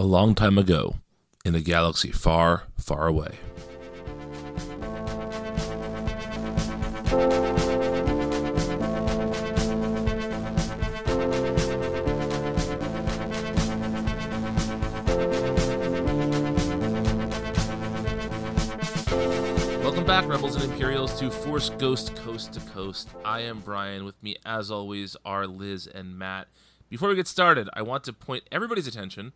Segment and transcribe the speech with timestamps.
[0.00, 0.94] A long time ago,
[1.44, 3.34] in a galaxy far, far away.
[19.82, 23.08] Welcome back, Rebels and Imperials, to Force Ghost Coast to Coast.
[23.24, 24.04] I am Brian.
[24.04, 26.46] With me, as always, are Liz and Matt.
[26.88, 29.32] Before we get started, I want to point everybody's attention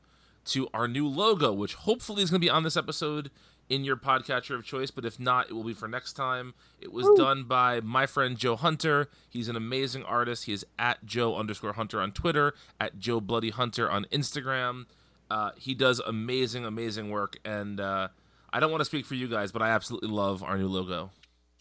[0.46, 3.30] to our new logo, which hopefully is going to be on this episode
[3.68, 4.90] in your podcatcher of choice.
[4.90, 6.54] But if not, it will be for next time.
[6.80, 9.08] It was done by my friend Joe Hunter.
[9.30, 10.44] He's an amazing artist.
[10.44, 14.86] He is at Joe underscore Hunter on Twitter, at Joe Bloody Hunter on Instagram.
[15.30, 17.38] Uh, he does amazing, amazing work.
[17.44, 18.08] And uh,
[18.52, 21.10] I don't want to speak for you guys, but I absolutely love our new logo.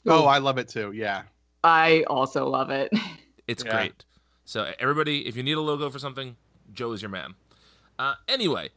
[0.07, 0.91] Oh, I love it too.
[0.93, 1.21] Yeah.
[1.63, 2.91] I also love it.
[3.47, 3.71] It's Yeah.
[3.75, 4.05] great.
[4.45, 6.37] So everybody, if you need a logo for something,
[6.73, 7.33] Joe is your man.
[8.01, 8.67] Uh, anyway,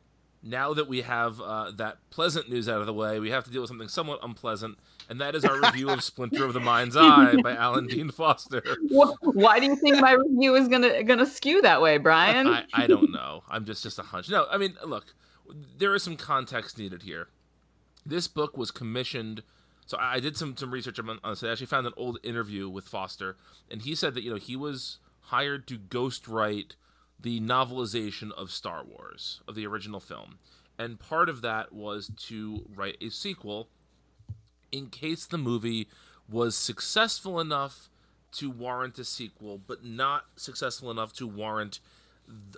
[0.42, 3.50] now that we have uh, that pleasant news out of the way, we have to
[3.50, 4.76] deal with something somewhat unpleasant,
[5.08, 8.62] and that is our review of Splinter of the Mind's Eye by Alan Dean Foster.
[8.90, 12.46] Wh- Why do you think my review is gonna gonna skew that way, Brian?
[12.46, 13.42] I, I don't know.
[13.48, 14.28] I'm just just a hunch.
[14.28, 15.14] No, I mean, look,
[15.78, 17.28] there is some context needed here.
[18.04, 19.42] This book was commissioned.
[19.86, 21.42] So I did some some research on this.
[21.42, 23.36] I actually found an old interview with Foster,
[23.70, 26.72] and he said that you know he was hired to ghostwrite
[27.20, 30.38] the novelization of Star Wars of the original film,
[30.78, 33.68] and part of that was to write a sequel
[34.72, 35.88] in case the movie
[36.28, 37.88] was successful enough
[38.32, 41.78] to warrant a sequel, but not successful enough to warrant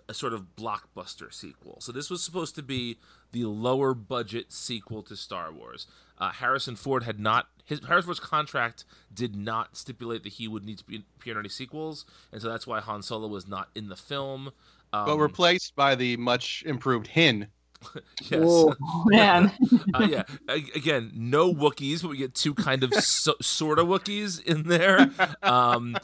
[0.08, 1.76] a sort of blockbuster sequel.
[1.80, 2.98] So this was supposed to be
[3.32, 5.86] the lower budget sequel to Star Wars.
[6.18, 10.64] Uh, Harrison Ford had not his Harrison Ford's contract did not stipulate that he would
[10.64, 13.68] need to be appear in any sequels, and so that's why Han Solo was not
[13.74, 14.52] in the film.
[14.92, 17.48] Um, But replaced by the much improved Hin.
[18.22, 18.40] yes.
[18.42, 18.74] Whoa,
[19.06, 19.52] man.
[19.92, 20.22] uh, yeah.
[20.48, 24.62] A- again, no Wookiees, but we get two kind of so, sort of Wookiees in
[24.64, 25.10] there.
[25.42, 25.96] Um,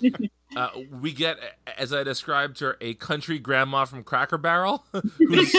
[0.57, 0.69] uh,
[1.01, 1.39] we get,
[1.79, 4.85] as I described her, a country grandma from Cracker Barrel,
[5.19, 5.55] who's,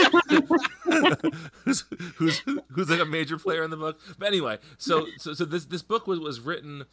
[1.63, 1.83] who's,
[2.15, 3.99] who's who's like a major player in the book.
[4.17, 6.85] But anyway, so so, so this this book was, was written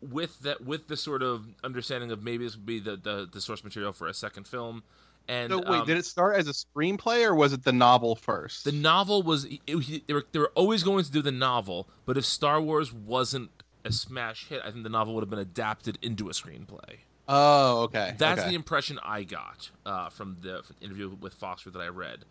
[0.00, 3.40] with that with the sort of understanding of maybe this would be the, the, the
[3.40, 4.82] source material for a second film.
[5.28, 8.16] And So wait, um, did it start as a screenplay or was it the novel
[8.16, 8.64] first?
[8.64, 9.60] the novel was it,
[10.08, 13.50] they, were, they were always going to do the novel, but if Star Wars wasn't
[13.84, 16.98] a smash hit, I think the novel would have been adapted into a screenplay.
[17.28, 18.14] Oh, okay.
[18.18, 18.50] That's okay.
[18.50, 22.24] the impression I got uh, from the from the interview with Foster that I read,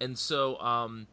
[0.00, 1.06] and so um,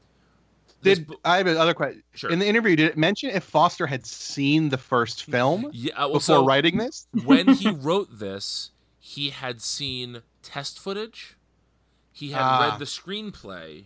[0.82, 2.04] this Did bo- I have another question?
[2.14, 2.30] Sure.
[2.32, 6.00] In the interview, did it mention if Foster had seen the first film yeah, uh,
[6.02, 7.08] well, before so writing this?
[7.26, 11.38] when he wrote this, he had seen test footage,
[12.12, 12.70] he had Ah.
[12.70, 13.86] read the screenplay,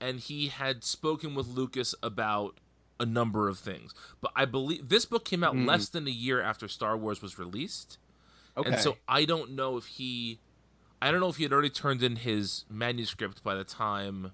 [0.00, 2.58] and he had spoken with Lucas about
[2.98, 3.94] a number of things.
[4.20, 5.64] But I believe this book came out Hmm.
[5.66, 7.96] less than a year after Star Wars was released,
[8.56, 8.70] Okay.
[8.70, 10.38] and so I don't know if he,
[11.00, 14.32] I don't know if he had already turned in his manuscript by the time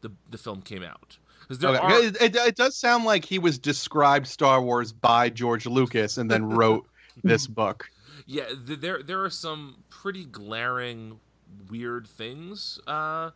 [0.00, 1.18] the the film came out.
[1.42, 1.78] Because there Okay.
[1.80, 6.16] are It, it, it does sound like he was described Star Wars by George Lucas
[6.18, 6.86] and then wrote
[7.24, 7.88] this book.
[8.26, 11.20] Yeah, th- there there are some pretty glaring
[11.68, 13.30] weird things uh,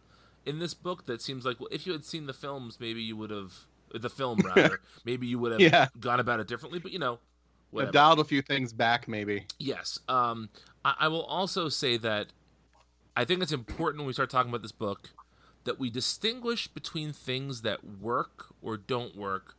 [0.47, 3.17] in this book that seems like well, if you had seen the films, maybe you
[3.17, 3.53] would have
[3.93, 5.89] the film rather, maybe you would have Yeah.
[6.01, 6.79] gone about it differently.
[6.79, 7.19] But you know,
[7.79, 9.47] I've dialed a few things back, maybe.
[9.59, 9.99] Yes.
[10.09, 10.49] Um,
[10.85, 12.29] I, I will also say that
[13.17, 15.11] I think it's important when we start talking about this book
[15.65, 19.57] that we distinguish between things that work or don't work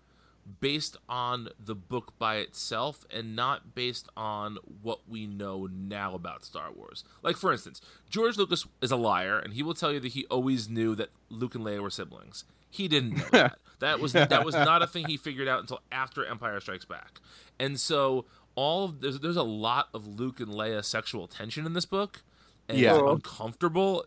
[0.60, 6.46] based on the book by itself and not based on what we know now about
[6.46, 7.04] Star Wars.
[7.22, 10.26] Like for instance, George Lucas is a liar and he will tell you that he
[10.28, 12.46] always knew that Luke and Leia were siblings.
[12.70, 13.60] He didn't know that.
[13.80, 17.20] That was that was not a thing he figured out until after Empire Strikes Back.
[17.60, 18.26] And so
[18.56, 22.24] all of, there's there's a lot of Luke and Leia sexual tension in this book
[22.68, 22.96] and Yeah.
[22.96, 24.06] it's uncomfortable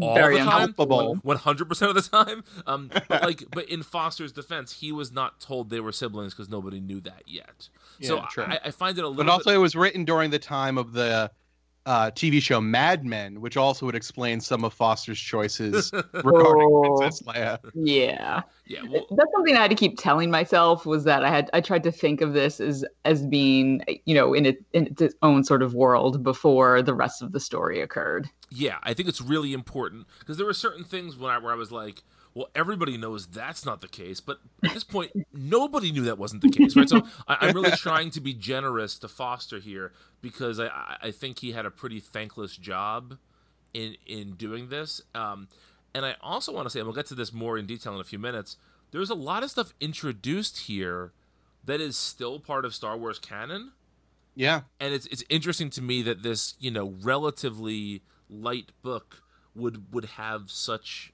[0.00, 0.74] all Very the time
[1.22, 2.44] one hundred percent of the time.
[2.66, 6.48] Um, but like, but in Foster's defense, he was not told they were siblings because
[6.48, 7.68] nobody knew that yet.
[8.00, 8.44] so Yeah, true.
[8.44, 9.24] I, I find it a little.
[9.24, 11.30] But also, it was written during the time of the
[11.86, 16.96] uh, TV show Mad Men, which also would explain some of Foster's choices regarding Oh.
[16.98, 17.58] Princess Leia.
[17.74, 18.42] Yeah.
[18.66, 21.60] yeah, well, That's something I had to keep telling myself was that I had I
[21.60, 25.42] tried to think of this as as being you know in it in its own
[25.44, 28.28] sort of world before the rest of the story occurred.
[28.50, 28.78] yeah.
[28.84, 31.72] I think it's really important because there were certain things when I where I was
[31.72, 32.02] like.
[32.34, 36.40] Well, everybody knows that's not the case, but at this point, nobody knew that wasn't
[36.42, 36.88] the case, right?
[36.88, 39.92] So I, I'm really trying to be generous to Foster here
[40.22, 43.18] because I, I- I think he had a pretty thankless job
[43.74, 45.02] in in doing this.
[45.14, 45.48] Um,
[45.94, 48.00] And I also want to say, and we'll get to this more in detail in
[48.00, 48.56] a few minutes.
[48.92, 51.12] There's a lot of stuff introduced here
[51.64, 53.72] that is still part of Star Wars canon,
[54.34, 54.62] Yeah.
[54.80, 59.22] and it's it's interesting to me that this you know relatively light book
[59.54, 61.11] would would have such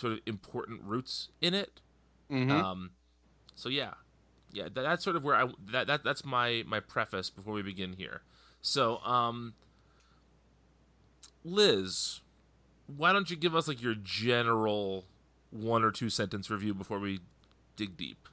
[0.00, 1.80] sort of important roots in it.
[2.30, 2.92] hmm Um,
[3.56, 3.94] so yeah,
[4.52, 7.62] yeah, that, that's sort of where I that, that that's my my preface before we
[7.62, 8.22] begin here.
[8.62, 9.54] So, um,
[11.44, 12.20] Liz,
[12.86, 15.06] why don't you give us like your general
[15.50, 17.20] one or two sentence review before we
[17.76, 18.28] dig deep?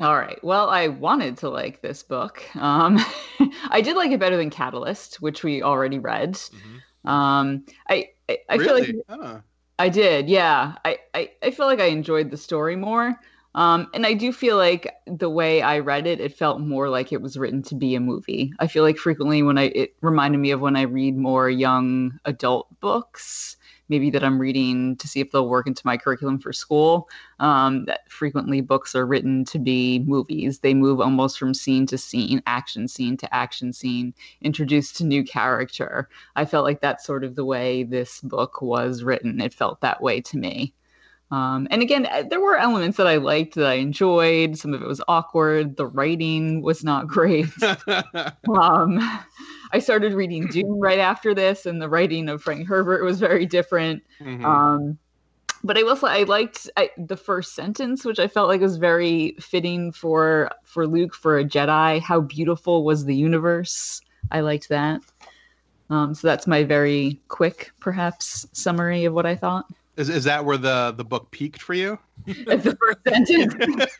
[0.00, 0.42] All right.
[0.42, 2.42] Well, I wanted to like this book.
[2.56, 2.98] Um,
[3.70, 6.40] I did like it better than Catalyst, which we already read.
[6.52, 9.02] hmm Um, I I, I feel like really?
[9.08, 9.40] Huh.
[9.80, 10.74] I did, yeah.
[10.84, 13.18] I, I, I feel like I enjoyed the story more.
[13.54, 17.14] Um, and I do feel like the way I read it, it felt more like
[17.14, 18.52] it was written to be a movie.
[18.58, 22.20] I feel like frequently when I, it reminded me of when I read more young
[22.26, 23.56] adult books,
[23.90, 27.10] maybe that I'm reading to see if they'll work into my curriculum for school.
[27.40, 30.60] Um, that frequently books are written to be movies.
[30.60, 35.24] They move almost from scene to scene, action scene to action scene, introduced to new
[35.24, 36.08] character.
[36.36, 39.40] I felt like that's sort of the way this book was written.
[39.40, 40.72] It felt that way to me.
[41.30, 44.58] Um, and again, uh, there were elements that I liked that I enjoyed.
[44.58, 45.76] Some of it was awkward.
[45.76, 47.46] The writing was not great.
[47.62, 48.98] um,
[49.72, 53.46] I started reading Dune right after this, and the writing of Frank Herbert was very
[53.46, 54.02] different.
[54.20, 54.44] Mhm.
[54.44, 54.98] Um,
[55.62, 58.76] but I will say I liked I, the first sentence, which I felt like was
[58.76, 62.00] very fitting for for Luke for a Jedi.
[62.00, 64.00] How beautiful was the universe?
[64.32, 65.02] I liked that.
[65.90, 69.66] Um, so that's my very quick, perhaps, summary of what I thought.
[70.00, 71.98] Is, is that where the, the book peaked for you?
[72.46, 73.54] That's the first sentence.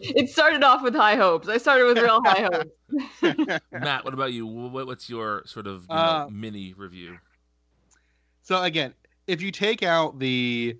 [0.00, 1.48] it started off with high hopes.
[1.48, 3.60] I started with real high hopes.
[3.72, 4.46] Matt, what about you?
[4.46, 7.18] What, what's your sort of you know, Uh, mini review?
[8.42, 8.94] So again,
[9.26, 10.76] if you take out the,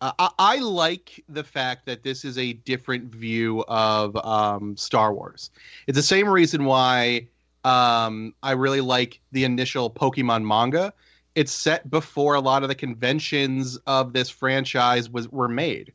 [0.00, 5.12] uh, I, I like the fact that this is a different view of um, Star
[5.12, 5.50] Wars.
[5.86, 7.26] It's the same reason why
[7.64, 10.92] um, I really like the initial Pokemon manga.
[11.34, 15.92] It's set before a lot of the conventions of this franchise was were made.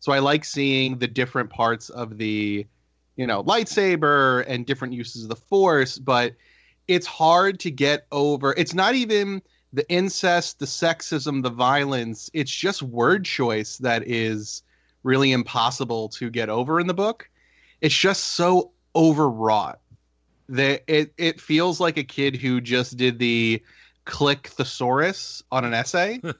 [0.00, 2.66] So I like seeing the different parts of the,
[3.16, 5.98] you know, lightsaber and different uses of the Force.
[5.98, 6.34] But
[6.88, 8.54] it's hard to get over.
[8.56, 9.42] It's not even
[9.72, 12.30] the incest, the sexism, the violence.
[12.34, 14.62] It's just word choice that is
[15.02, 17.28] really impossible to get over in the book.
[17.80, 19.80] It's just so overwrought
[20.48, 23.62] that it it feels like a kid who just did the
[24.04, 26.20] click thesaurus on an essay.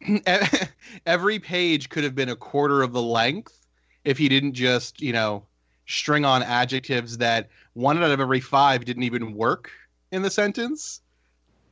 [1.06, 3.66] Every page could have been a quarter of the length
[4.04, 5.46] if he didn't just, you know,
[5.86, 9.70] string on adjectives that one out of every five didn't even work
[10.12, 11.00] in the sentence.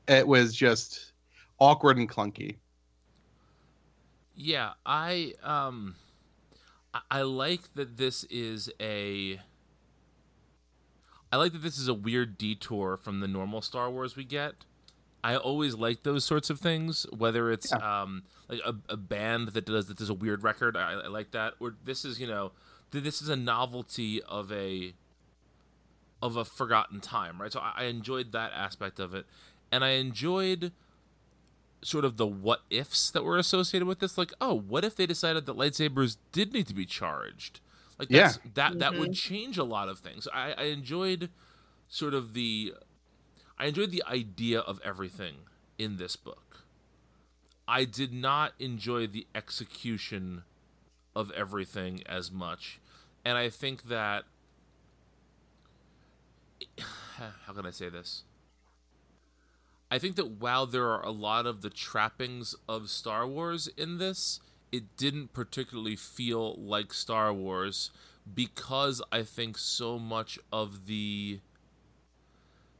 [0.09, 1.13] It was just
[1.59, 2.57] awkward and clunky.
[4.35, 5.97] Yeah, I um
[6.95, 9.41] I- I like that this is a
[11.35, 14.55] I like that this is a weird detour from the normal Star Wars we get.
[15.25, 19.67] I always like those sorts of things, whether it's um like a, a band that
[19.67, 20.77] does that does a weird record.
[20.77, 21.55] I, I like that.
[21.59, 22.53] Or this is, you know,
[22.93, 24.95] th- this is a novelty of a
[26.23, 27.53] of a forgotten time, right?
[27.53, 29.27] So I, I enjoyed that aspect of it.
[29.73, 30.71] And I enjoyed
[31.83, 35.05] sort of the what ifs that were associated with this like oh what if they
[35.05, 37.61] decided that lightsabers did need to be charged
[37.99, 38.23] like Yeah.
[38.23, 39.35] that's, that that would mm-hmm.
[39.35, 40.29] change a lot of things.
[40.33, 41.31] I, I enjoyed
[41.89, 42.75] sort of the
[43.59, 45.35] i enjoyed the idea of everything
[45.79, 46.65] in this book.
[47.67, 50.45] I did not enjoy the execution
[51.17, 52.81] of everything as much
[53.25, 54.25] and i think that
[57.47, 58.25] how can i say this?
[59.91, 63.99] I think that while there are a lot of the trappings of Star Wars in
[63.99, 64.41] this,
[64.75, 67.93] it didn't particularly feel like Star Wars
[68.35, 71.39] because I think so much of the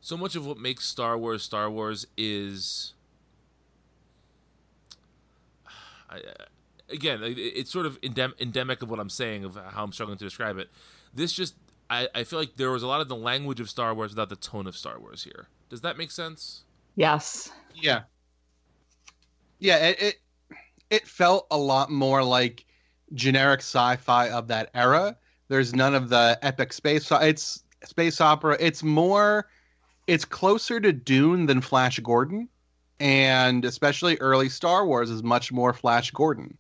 [0.01, 2.95] so much of what makes Star Wars Star Wars is
[6.11, 6.21] I,
[6.89, 10.19] again, it- it's sort of endem- endemic of what I'm saying of how I'm struggling
[10.19, 10.71] to describe it.
[11.15, 11.55] This just
[11.89, 14.31] I, I feel like there was a lot of the language of Star Wars without
[14.31, 15.47] the tone of Star Wars here.
[15.69, 16.65] Does that make sense?
[16.97, 17.53] Yes.
[17.75, 18.03] Yeah.
[19.61, 20.21] Yeah, it, it
[20.91, 22.65] it felt a lot more like
[23.13, 25.17] generic sci-fi of that era.
[25.49, 28.57] There's none of the epic space it's space opera.
[28.61, 29.47] It's more
[30.07, 32.49] it's closer to Dune than Flash Gordon.
[33.01, 36.57] And especially early Star Wars is much more Flash Gordon.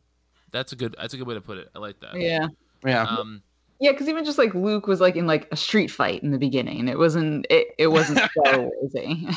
[0.50, 0.94] That's a good.
[0.98, 1.68] That's a good way to put it.
[1.74, 2.14] I like that.
[2.20, 2.48] Yeah.
[2.84, 3.02] Yeah.
[3.02, 3.42] Um,
[3.80, 6.38] Yeah, because even just like Luke was like in like a street fight in the
[6.38, 6.88] beginning.
[6.88, 9.36] It wasn't it, it wasn't Star Warsy.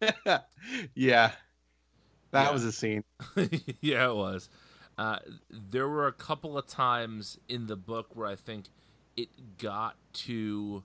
[0.94, 1.32] yeah.
[2.32, 2.50] That Yeah.
[2.52, 3.04] was a scene.
[3.80, 4.48] yeah, it was.
[4.98, 5.18] Uh,
[5.50, 8.66] there were a couple of times in the book where I think
[9.16, 10.82] it got to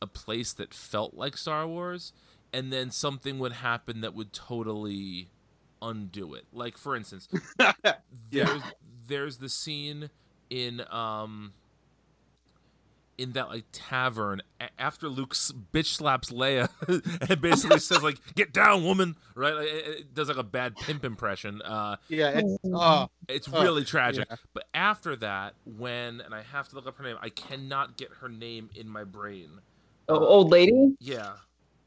[0.00, 2.12] a place that felt like Star Wars,
[2.52, 5.28] and then something would happen that would totally
[5.82, 6.46] undo it.
[6.52, 7.28] Like, for instance,
[8.30, 8.62] there's
[9.06, 10.10] there's the scene
[10.50, 11.52] in um
[13.18, 16.68] in that like tavern a- after Luke bitch slaps Leia
[17.30, 19.54] and basically says like "Get down, woman!" Right?
[19.54, 21.62] Like, it, it does like a bad pimp impression.
[21.62, 24.26] Uh, Yeah, it's oh, it's Oh, really tragic.
[24.30, 24.36] yeah.
[24.52, 28.10] But after that, when and I have to look up her name, I cannot get
[28.20, 29.48] her name in my brain.
[30.08, 31.32] Oh, old lady, Yeah,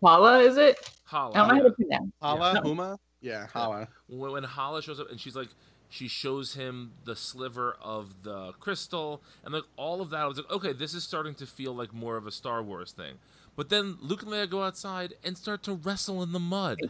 [0.01, 0.89] Paula, is it?
[1.05, 1.34] Halla.
[1.36, 1.63] I don't know how yeah.
[1.63, 2.12] to pronounce.
[2.22, 2.62] Halla, No.
[2.62, 2.98] Huma.
[3.22, 3.88] Yeah, Halla.
[4.07, 5.50] when, when Halla shows up and she's like,
[5.89, 10.20] she shows him the sliver of the crystal and like all of that.
[10.22, 12.91] I was like, okay, this is starting to feel like more of a Star Wars
[12.91, 13.15] thing.
[13.56, 16.77] But then Luke and Leia go outside and start to wrestle in the mud.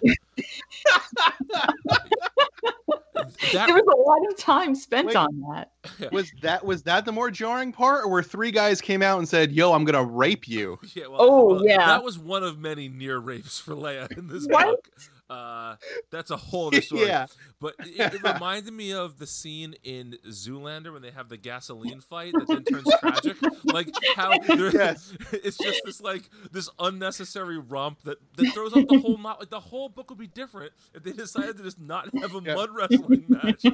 [3.51, 5.15] There was a lot of time spent Wait.
[5.15, 5.71] on that.
[6.11, 9.27] Was that was that the more jarring part, or where three guys came out and
[9.27, 10.79] said, "Yo, I'm gonna rape you"?
[10.95, 11.85] Yeah, well, Oh, well, yeah.
[11.87, 14.65] That was one of many near rapes for Leia in this What?
[14.67, 14.89] book.
[15.29, 15.75] Uh,
[16.09, 17.07] that's a whole other story.
[17.07, 17.25] yeah,
[17.59, 21.99] But it, it reminded me of the scene in Zoolander when they have the gasoline
[22.01, 23.35] fight that then turns tragic.
[23.65, 25.13] Like how Yes.
[25.31, 29.49] it's just this like this unnecessary romp that, that throws off the whole mo- like
[29.49, 32.55] the whole book would be different if they decided to just not have a Yeah.
[32.55, 33.65] mud wrestling match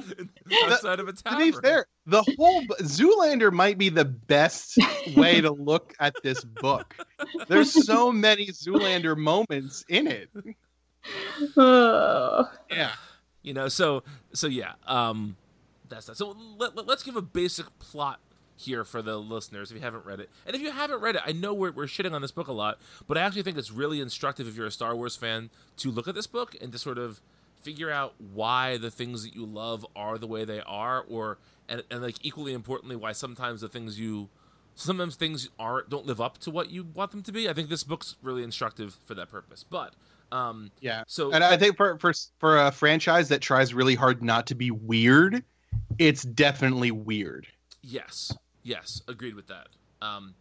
[0.64, 4.76] outside of a to be fair, the whole b- Zoolander might be the best
[5.16, 6.96] way to look at this book.
[7.48, 10.30] There's so many Zoolander moments in it.
[12.70, 12.92] Yeah.
[13.42, 15.36] you know so so yeah um
[15.88, 16.16] that's that.
[16.16, 18.18] So let, us give a basic plot
[18.56, 20.30] here for the listeners if you haven't read it.
[20.46, 22.52] And if you haven't read it i know we're, we're shitting on this book a
[22.52, 25.90] lot but i actually think it's really instructive if you're a star wars fan to
[25.90, 27.20] look at this book and to sort of
[27.60, 31.82] figure out why the things that you love are the way they are or and,
[31.90, 34.28] and like equally importantly why sometimes the things you
[34.74, 37.48] sometimes things aren't don't live up to what you want them to be.
[37.48, 39.64] I think this book's really instructive for that purpose.
[39.68, 39.94] But
[40.34, 41.04] um Yeah.
[41.06, 44.54] so And I think for for for a franchise that tries really hard not to
[44.54, 45.42] be weird,
[45.98, 47.46] it's definitely weird.
[47.82, 49.68] Yes, yes, agreed with that.
[50.02, 50.34] Um,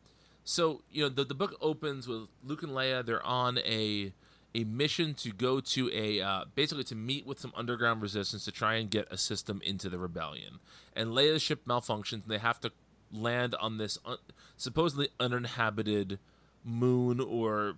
[0.43, 3.05] so you know the the book opens with Luke and Leia.
[3.05, 4.11] They're on a
[4.55, 8.51] a mission to go to a uh, basically to meet with some underground resistance to
[8.51, 10.59] try and get a system into the rebellion.
[10.95, 12.71] And Leia's ship malfunctions, and they have to
[13.11, 14.17] land on this un-
[14.57, 16.19] supposedly uninhabited
[16.63, 17.75] moon or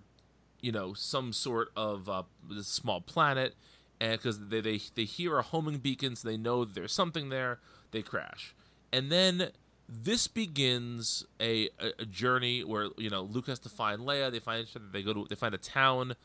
[0.66, 2.24] you know some sort of uh,
[2.60, 3.54] small planet
[4.00, 7.60] and because they, they they hear a homing beacon so they know there's something there
[7.92, 8.52] they crash.
[8.92, 9.50] And then
[9.88, 14.40] this begins a, a, a journey where you know luke has to find leia they
[14.40, 16.16] find each other they go to they find a town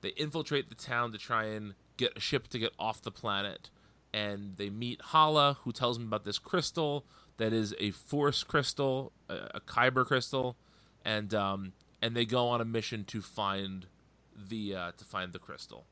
[0.00, 3.70] they infiltrate the town to try and get a ship to get off the planet
[4.12, 7.04] and they meet halla who tells them about this crystal
[7.36, 10.56] that is a force crystal a, a kyber crystal
[11.04, 11.72] and um
[12.04, 13.86] and they go on a mission to find
[14.50, 15.86] the uh to find the crystal.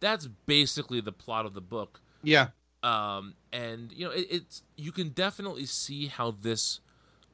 [0.00, 2.00] That's basically the plot of the book.
[2.22, 2.48] Yeah.
[2.82, 6.80] um and you know it, it's you can definitely see how this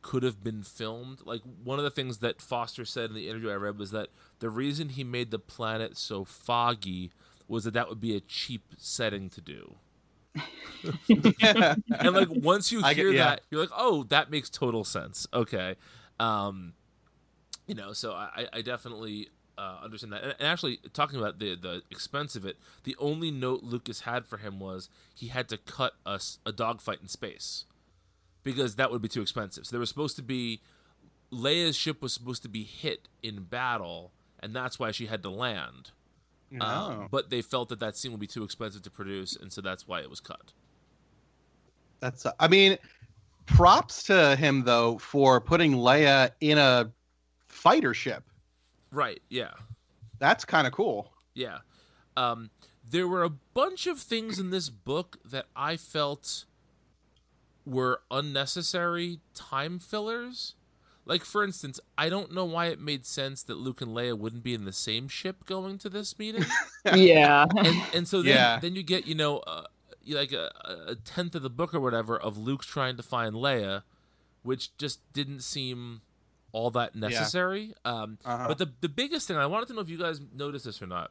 [0.02, 1.20] could have been filmed.
[1.24, 4.08] Like one of the things that foster said in the interview i read was that
[4.40, 7.10] the reason he made the planet so foggy
[7.48, 9.76] was that that would be a cheap setting to do.
[11.08, 13.24] And like once you I get- hear yeah.
[13.24, 15.26] that you're like oh that makes total sense.
[15.32, 15.76] Okay.
[16.20, 16.74] Um
[17.66, 21.54] you know so i i definitely uh, understand that and, and actually talking about the
[21.54, 25.56] the expense of it the only note lucas had for him was he had to
[25.56, 27.64] cut us a dogfight in space
[28.42, 30.60] because that would be too expensive so there was supposed to be
[31.32, 35.30] leia's ship was supposed to be hit in battle and that's why she had to
[35.30, 35.92] land
[36.50, 36.64] No.
[36.64, 39.60] um, but they felt that that scene would be too expensive to produce and so
[39.60, 40.52] that's why it was cut
[42.00, 42.26] That's.
[42.38, 42.76] I mean,
[43.46, 46.90] props to him though for putting Leia in a
[47.54, 48.24] fighter ship.
[48.90, 49.52] right yeah
[50.18, 51.12] That's kind of cool.
[51.34, 51.58] Yeah.
[52.16, 52.50] Um,
[52.88, 56.44] there were a bunch of things in this book that I felt
[57.66, 60.54] were unnecessary time fillers.
[61.06, 64.42] Like, for instance, I don't know why it made sense that Luke and Leia wouldn't
[64.44, 66.44] be in the same ship going to this meeting.
[66.94, 67.44] yeah.
[67.56, 68.58] and, and so then, Yeah.
[68.60, 69.64] then you get, you know, uh,
[70.08, 70.50] like a,
[70.86, 73.82] a tenth of the book or whatever of Luke trying to find Leia,
[74.42, 76.00] which just didn't seem
[76.54, 77.74] all that necessary.
[77.84, 78.46] Um, Uh-huh.
[78.48, 80.86] but the the biggest thing I wanted to know if you guys noticed this or
[80.86, 81.10] not.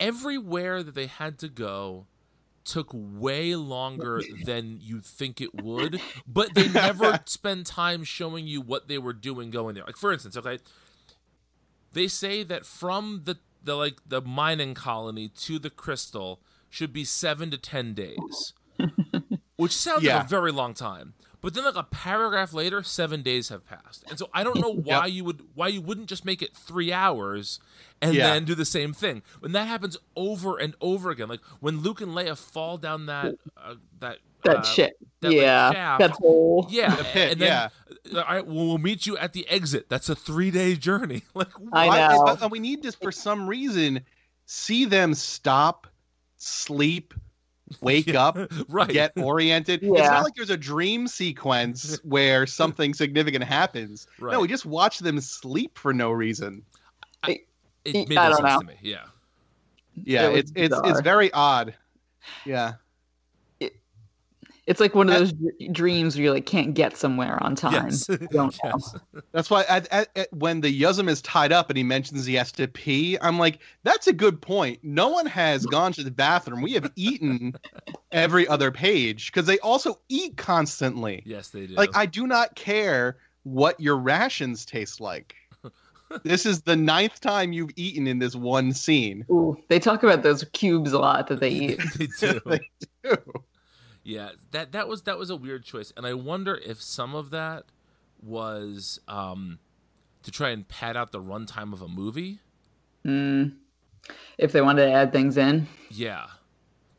[0.00, 2.06] Everywhere that they had to go
[2.64, 8.60] took way longer than you think it would, but they never spend time showing you
[8.60, 9.84] what they were doing going there.
[9.84, 10.58] Like for instance, okay,
[11.92, 17.04] they say that from the the like the mining colony to the crystal should be
[17.04, 18.52] seven to ten days,
[19.56, 20.16] which sounds Yeah.
[20.18, 21.14] like a very long time.
[21.44, 24.72] But then, like a paragraph later, seven days have passed, and so I don't know
[24.84, 27.60] why you would why you wouldn't just make it three hours
[28.00, 28.28] and Yeah.
[28.32, 29.22] then do the same thing.
[29.40, 33.34] When that happens over and over again, like when Luke and Leia fall down that
[33.62, 34.94] uh, that That uh, shit.
[35.20, 35.70] that, like, yeah.
[35.72, 36.00] shaft.
[36.00, 36.66] That whole.
[36.70, 37.68] yeah, The pit, and then yeah.
[38.14, 39.90] uh, all right, well, we'll meet you at the exit.
[39.90, 41.24] That's a three day journey.
[41.34, 42.24] Like, I Why- know.
[42.24, 44.00] but- and we need to, for some reason,
[44.46, 45.88] see them stop,
[46.38, 47.12] sleep,
[47.80, 48.88] wake Yeah, up, right?
[48.88, 49.82] get oriented.
[49.82, 54.06] It's not like there's a dream sequence where something significant happens.
[54.20, 54.32] right.
[54.34, 56.62] No, we just watch them sleep for no reason.
[57.26, 57.40] it
[57.86, 58.58] I made no don't sense know.
[58.60, 58.74] to me.
[58.82, 59.04] Yeah,
[60.04, 61.74] Yeah, It was it's it's it's very odd.
[62.46, 62.74] Yeah.
[64.66, 67.72] It's like one of those dr- dreams where you like can't get somewhere on time.
[67.74, 68.96] yes, don't yes.
[69.32, 72.34] That's why at, at, at- when the Yuzzem is tied up and he mentions he
[72.34, 74.78] has to pee, I'm like, that's a good point.
[74.82, 76.62] No one has gone to the bathroom.
[76.62, 77.54] We have eaten
[78.10, 81.22] every other page because they also eat constantly.
[81.26, 81.74] yes, they do.
[81.74, 85.34] Like, I do not care what your rations taste like.
[86.22, 89.26] this is the ninth time you've eaten in this one scene.
[89.30, 91.80] Ooh, they talk about those cubes a lot that they eat.
[91.98, 92.40] they do.
[92.46, 92.70] They
[93.02, 93.16] do.
[94.04, 97.30] Yeah, that that was that was a weird choice, and I wonder if some of
[97.30, 97.64] that
[98.22, 99.58] was um,
[100.22, 102.38] to try and pad out the runtime of a movie.
[103.04, 103.54] Mm.
[104.36, 105.66] If they wanted to add things in.
[105.90, 106.26] Yeah,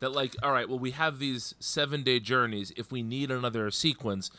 [0.00, 2.72] that like, all right, well, we have these seven day journeys.
[2.76, 4.30] If we need another sequence,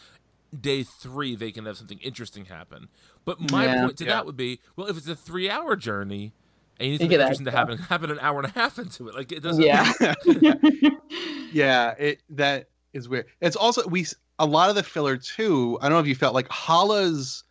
[0.60, 2.90] day three they can have something interesting happen.
[3.24, 3.86] But my Yeah.
[3.86, 4.12] point to Yeah.
[4.12, 6.34] that would be, well, if it's a three hour journey.
[6.80, 8.78] And you need something could add interesting to happen, happen an hour and a half
[8.78, 9.16] into it.
[9.16, 9.64] Like it doesn't.
[9.64, 9.92] Yeah.
[11.50, 13.27] Yeah, it that is weird.
[13.42, 14.06] It's also we
[14.39, 15.77] a lot of the filler too.
[15.82, 17.44] I don't know if you felt like Halla's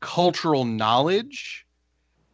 [0.00, 1.66] cultural knowledge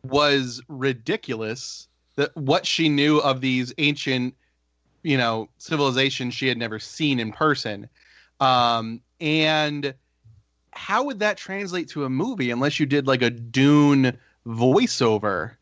[0.05, 1.89] was ridiculous.
[2.17, 4.35] That what she knew of these ancient,
[5.03, 7.89] you know, civilizations she had never seen in person,
[8.41, 9.95] um, and
[10.73, 15.53] how would that translate to a movie unless you did like a Dune voiceover?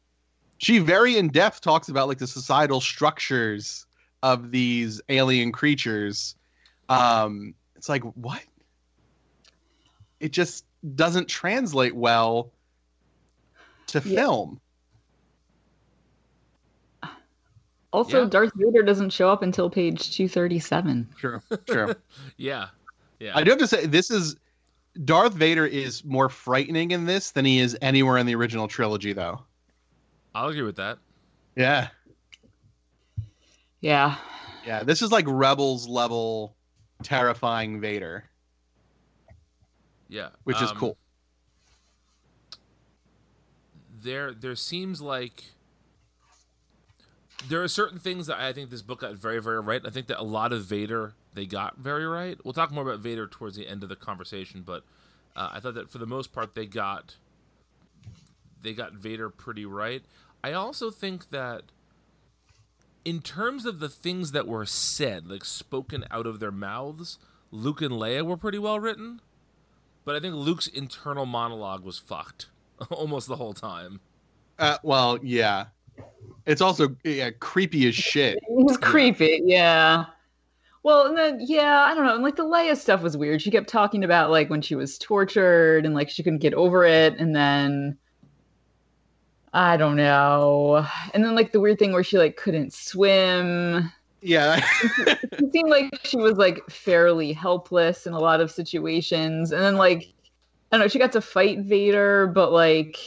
[0.59, 3.87] She very in depth talks about like the societal structures
[4.23, 6.35] of these alien creatures.
[6.89, 8.43] Um, it's like what?
[10.21, 12.53] It just doesn't translate well
[13.89, 14.15] to Yeah.
[14.17, 14.61] film.
[17.93, 18.29] also, Yeah.
[18.29, 21.09] Darth Vader doesn't show up until page 237.
[21.17, 21.97] Sure, sure.
[22.37, 22.69] Yeah,
[23.19, 23.33] yeah.
[23.37, 24.37] I do have to say this is
[25.05, 29.13] Darth Vader is more frightening in this than he is anywhere in the original trilogy,
[29.13, 29.43] though.
[30.35, 30.99] I'll agree with that.
[31.57, 31.89] Yeah,
[33.81, 34.17] Yeah.
[34.67, 34.83] yeah.
[34.83, 36.57] This is like Rebels level
[37.03, 38.25] terrifying Vader,
[40.09, 40.99] Yeah, which is um, cool.
[44.03, 45.45] there there seems like
[47.49, 49.81] there are certain things that I think this book got very very right.
[49.85, 52.37] I think that a lot of Vader they got very right.
[52.45, 54.85] We'll talk more about Vader towards the end of the conversation, but
[55.37, 57.17] uh, I thought that for the most part they got
[58.63, 60.03] they got Vader pretty right.
[60.43, 61.63] I also think that
[63.09, 67.19] in terms of the things that were said, like spoken out of their mouths,
[67.51, 69.23] Luke and Leia were pretty well written.
[70.05, 72.49] But I think Luke's internal monologue was fucked
[72.91, 74.01] almost the whole time.
[74.59, 75.69] Uh, well, yeah.
[76.45, 78.41] It's also yeah, creepy as shit.
[78.51, 80.05] It's creepy, yeah.
[80.83, 82.15] Well, and then yeah, I don't know.
[82.15, 83.41] And like the Leia stuff was weird.
[83.41, 86.85] She kept talking about like when she was tortured and like she couldn't get over
[86.85, 87.97] it, and then
[89.53, 90.87] I don't know.
[91.15, 93.91] And then like the weird thing where she like couldn't swim.
[94.21, 94.61] Yeah,
[95.07, 99.53] It seemed like she was like fairly helpless in a lot of situations.
[99.53, 100.13] And then like
[100.73, 102.99] I don't know, she got to fight Vader, but like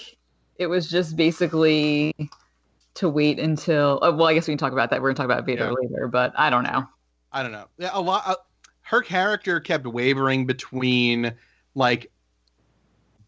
[0.58, 2.14] it was just basically
[2.96, 5.02] to wait until uh, well, I guess we can talk about that.
[5.02, 5.88] We're gonna talk about Vader Yeah.
[5.90, 6.86] later, but I don't know.
[7.32, 7.68] I don't know.
[7.78, 8.24] Yeah, a lot.
[8.26, 8.36] Uh,
[8.84, 11.34] her character kept wavering between
[11.76, 12.12] like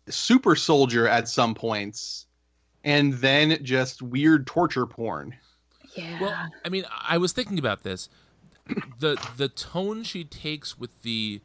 [0.09, 2.27] super soldier at some points,
[2.83, 5.35] and then just weird torture porn.
[5.95, 6.19] Yeah.
[6.19, 8.09] Well, I mean, I was thinking about this.
[8.99, 11.41] The the tone she takes with the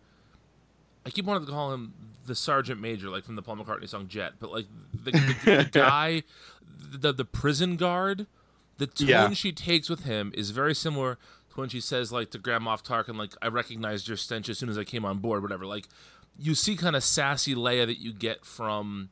[1.04, 1.94] I keep wanting to call him
[2.26, 5.18] the sergeant major, like from the Paul McCartney song Jet, but like the, the,
[5.64, 6.22] the guy,
[6.92, 8.26] the the prison guard,
[8.76, 9.32] the tone Yeah.
[9.32, 11.14] she takes with him is very similar
[11.50, 14.58] to when she says like to Grand Moff Tarkin, like I recognized your stench as
[14.58, 15.66] soon as I came on board, whatever.
[15.66, 15.88] Like
[16.38, 19.08] you see kind of sassy Leia that you get from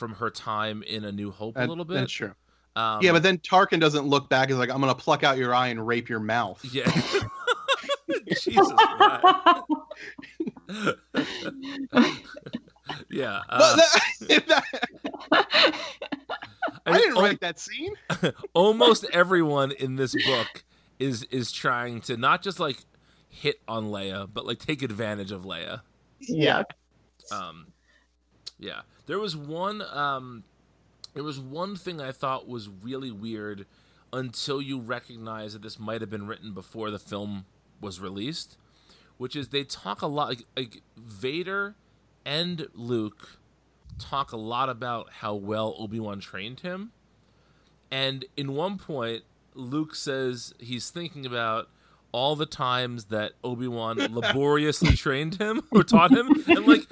[0.00, 1.94] from her time in A New Hope a That- little bit.
[1.94, 2.32] That's true.
[2.74, 4.48] Um, yeah, but then Tarkin doesn't look back.
[4.48, 6.90] He's like, "I'm gonna pluck out your eye and rape your mouth." yeah.
[8.40, 9.62] Jesus Christ.
[13.10, 13.40] yeah.
[13.48, 14.64] Uh, that- that-
[16.86, 17.94] I I didn't write that scene.
[18.54, 20.64] almost everyone in this book
[20.98, 22.78] is is trying to not just like
[23.28, 25.82] hit on Leia, but like take advantage of Leia.
[26.20, 26.62] Yeah.
[27.30, 27.66] Um,
[28.58, 29.82] yeah, there was one.
[29.82, 30.44] Um,
[31.14, 33.66] there was one thing I thought was really weird
[34.12, 37.44] until you recognize that this might have been written before the film
[37.80, 38.56] was released,
[39.18, 41.74] which is they talk a lot like, like Vader
[42.24, 43.40] and Luke
[43.98, 46.92] talk a lot about how well Obi Wan trained him,
[47.90, 51.68] and in one point, Luke says he's thinking about
[52.12, 56.80] all the times that Obi Wan laboriously trained him or taught him, and like,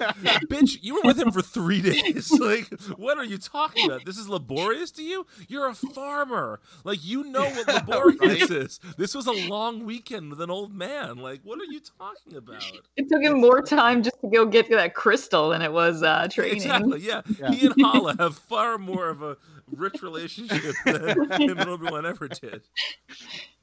[0.48, 2.30] bitch, you were with him for three days.
[2.32, 4.04] Like, what are you talking about?
[4.04, 5.26] This is laborious to you?
[5.48, 6.60] You're a farmer.
[6.84, 8.50] Like, you know what laborious right?
[8.50, 8.80] is.
[8.96, 11.18] This was a long weekend with an old man.
[11.18, 12.64] Like, what are you talking about?
[12.96, 16.28] It took him more time just to go get that crystal than it was uh,
[16.30, 16.56] training.
[16.56, 17.00] Exactly.
[17.00, 17.22] Yeah.
[17.38, 17.50] Yeah.
[17.52, 19.36] He and Halla have far more of a
[19.70, 22.62] rich relationship than him and Obi Wan ever did.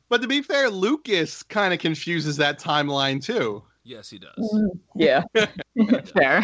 [0.09, 3.63] But to be fair, Lucas kind of confuses that timeline too.
[3.83, 4.31] Yes, he does.
[4.37, 5.23] Mm, Yeah.
[6.13, 6.41] Fair.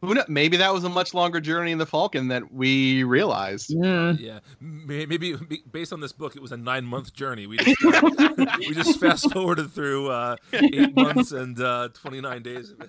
[0.00, 3.70] Who kno- Maybe that was a much longer journey in the Falcon than we realized.
[3.70, 4.18] Mm.
[4.18, 5.36] Yeah, maybe
[5.70, 7.46] based on this book, it was a nine-month journey.
[7.46, 7.82] We just,
[8.58, 12.88] we just fast forwarded through uh, eight months and uh, twenty-nine days of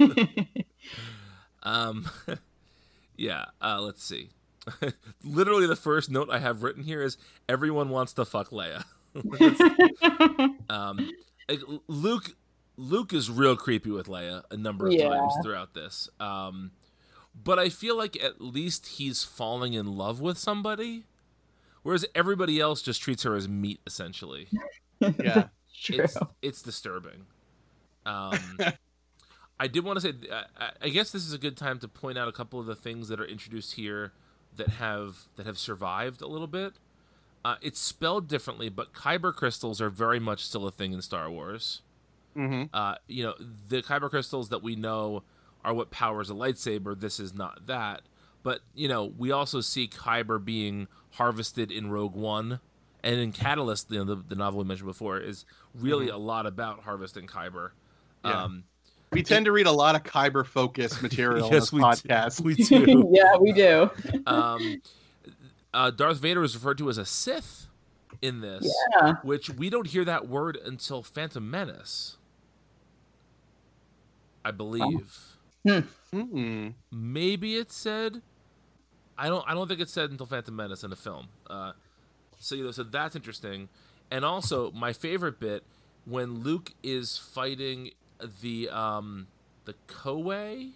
[0.00, 0.48] it.
[1.62, 2.08] Um,
[3.16, 4.30] yeah, uh, let's see.
[5.24, 7.16] Literally, the first note I have written here is
[7.48, 8.84] everyone wants to fuck Leia.
[10.70, 11.10] um,
[11.88, 12.34] Luke,
[12.76, 15.08] Luke is real creepy with Leia a number of Yeah.
[15.08, 16.08] times throughout this.
[16.20, 16.72] Um,
[17.34, 21.04] but I feel like at least he's falling in love with somebody,
[21.82, 24.48] whereas everybody else just treats her as meat essentially.
[25.00, 25.48] Yeah.
[25.78, 25.98] True.
[26.04, 27.26] It's it's disturbing.
[28.06, 28.38] Um,
[29.60, 31.88] I did want to say, I- I, I guess this is a good time to
[31.88, 34.12] point out a couple of the things that are introduced here
[34.56, 36.74] that have that have survived a little bit.
[37.44, 41.30] Uh, it's spelled differently, but kyber crystals are very much still a thing in Star
[41.30, 41.82] Wars.
[42.34, 43.34] hmm Uh, you know,
[43.68, 45.22] the kyber crystals that we know
[45.64, 46.98] are what powers a lightsaber.
[46.98, 48.02] This is not that.
[48.42, 52.60] But, you know, we also see kyber being harvested in Rogue One.
[53.02, 56.46] And in Catalyst, you know, the, the novel we mentioned before, is really a lot
[56.46, 57.70] about harvesting kyber.
[58.24, 58.44] Yeah.
[58.44, 58.64] Um,
[59.12, 62.08] We tend to read a lot of Kyber focused material Yes, on we this do.
[62.08, 62.40] podcast.
[62.40, 62.54] we
[62.94, 63.08] do.
[63.12, 63.90] yeah, we do.
[64.26, 64.82] um,
[65.72, 67.66] uh, Darth Vader is referred to as a Sith
[68.22, 69.14] in this, Yeah.
[69.22, 72.16] which we don't hear that word until Phantom Menace,
[74.44, 75.12] I believe.
[75.66, 76.74] Mm.
[76.92, 78.22] maybe it said.
[79.18, 79.44] I don't.
[79.48, 81.28] I don't think it said until Phantom Menace in the film.
[81.48, 81.72] Uh,
[82.38, 83.68] so you know, so that's interesting.
[84.10, 85.64] And also, my favorite bit
[86.04, 87.90] when Luke is fighting
[88.42, 89.26] the um
[89.64, 90.72] the Coway.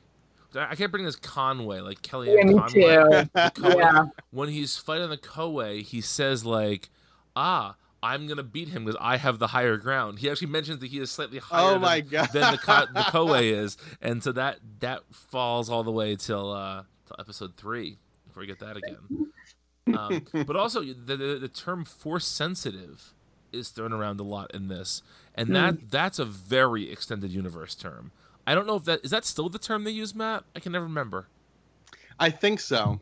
[0.55, 3.22] I can't bring this Conway like Kellyanne Yeah, me Conway.
[3.24, 3.31] too.
[3.62, 4.05] The Yeah.
[4.33, 6.90] When he's fighting the Coway, he says like,
[7.37, 10.88] "Ah, I'm gonna beat him because I have the higher ground." He actually mentions that
[10.88, 12.31] he is slightly higher Oh than, my god.
[12.33, 16.50] than the Ko- the Coway is, and so that that falls all the way till
[16.53, 19.31] uh till episode three before we get that again.
[19.96, 23.12] Um, but also the, the the term force sensitive
[23.53, 25.03] is thrown around a lot in this,
[25.35, 28.13] and that that's a very extended universe term.
[28.47, 30.45] I don't know if that is that still the term they use, Matt.
[30.57, 31.27] I can never remember.
[32.19, 32.99] I think so.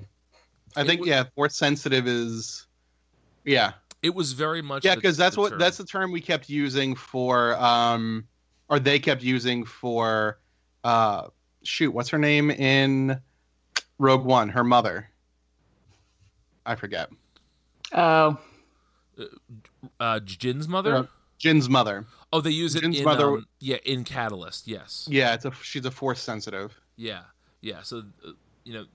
[0.77, 2.67] I It think would- yeah, force sensitive is
[3.45, 3.73] yeah.
[4.03, 5.59] It was very much Yeah, because that's the what term.
[5.59, 8.27] that's the term we kept using for um
[8.69, 10.39] or they kept using for
[10.85, 11.29] uh
[11.65, 13.21] shoot, what's her name in
[13.99, 15.09] Rogue One, her mother.
[16.65, 17.11] I forget.
[17.93, 18.39] Oh.
[19.19, 19.25] uh,
[20.25, 20.95] Jyn's mother.
[20.97, 21.07] Uh,
[21.39, 22.05] Jyn's mother.
[22.33, 24.67] oh, they use it Jyn's in mother- um, yeah in Catalyst.
[24.67, 25.07] Yes.
[25.11, 26.79] Yeah, it's a she's a force sensitive.
[26.97, 27.23] Yeah,
[27.61, 27.83] yeah.
[27.83, 28.33] So, uh,
[28.65, 28.87] you know,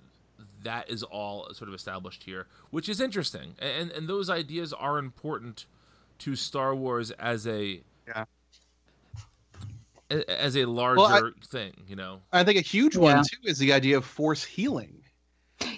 [0.63, 4.97] that is all sort of established here, which is interesting, and and those ideas are
[4.97, 5.65] important
[6.19, 8.25] to Star Wars as a Yeah.
[10.27, 11.73] as a larger thing.
[11.87, 13.01] You know, I think a huge Yeah.
[13.01, 14.99] one too is the idea of force healing.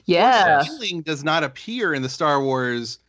[0.06, 0.64] Yeah.
[0.64, 3.00] Healing does not appear in the Star Wars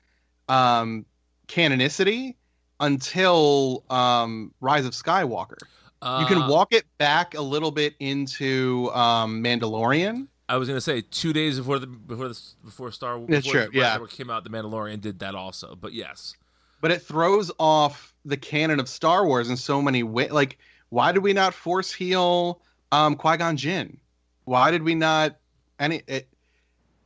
[0.49, 1.05] um,
[1.49, 2.35] canonicity
[2.81, 5.59] until um, Rise of Skywalker.
[6.03, 10.29] uh, you can walk it back a little bit into um, Mandalorian.
[10.49, 13.29] I was gonna say two days before the before the before Star Wars
[13.73, 13.99] yeah.
[14.09, 15.75] came out, the Mandalorian did that also.
[15.75, 16.35] But yes,
[16.81, 20.31] but it throws off the canon of Star Wars in so many ways.
[20.31, 20.59] Like,
[20.91, 23.99] why did we not force heal um, Qui Gon Jinn?
[24.45, 25.37] Why did we not?
[25.81, 26.03] Any?
[26.07, 26.29] It,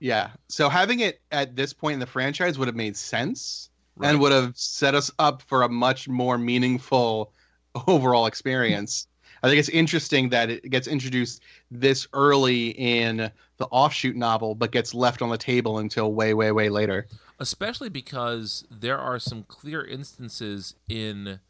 [0.01, 0.31] yeah.
[0.49, 3.70] So having it at this point in the franchise would have made sense
[4.01, 4.11] right.
[4.11, 7.33] and would have set us up for a much more meaningful
[7.87, 9.07] overall experience.
[9.43, 14.71] I think it's interesting that it gets introduced this early in the offshoot novel, but
[14.71, 17.07] gets left on the table until way, way, way later.
[17.39, 21.41] especially because there are some clear instances in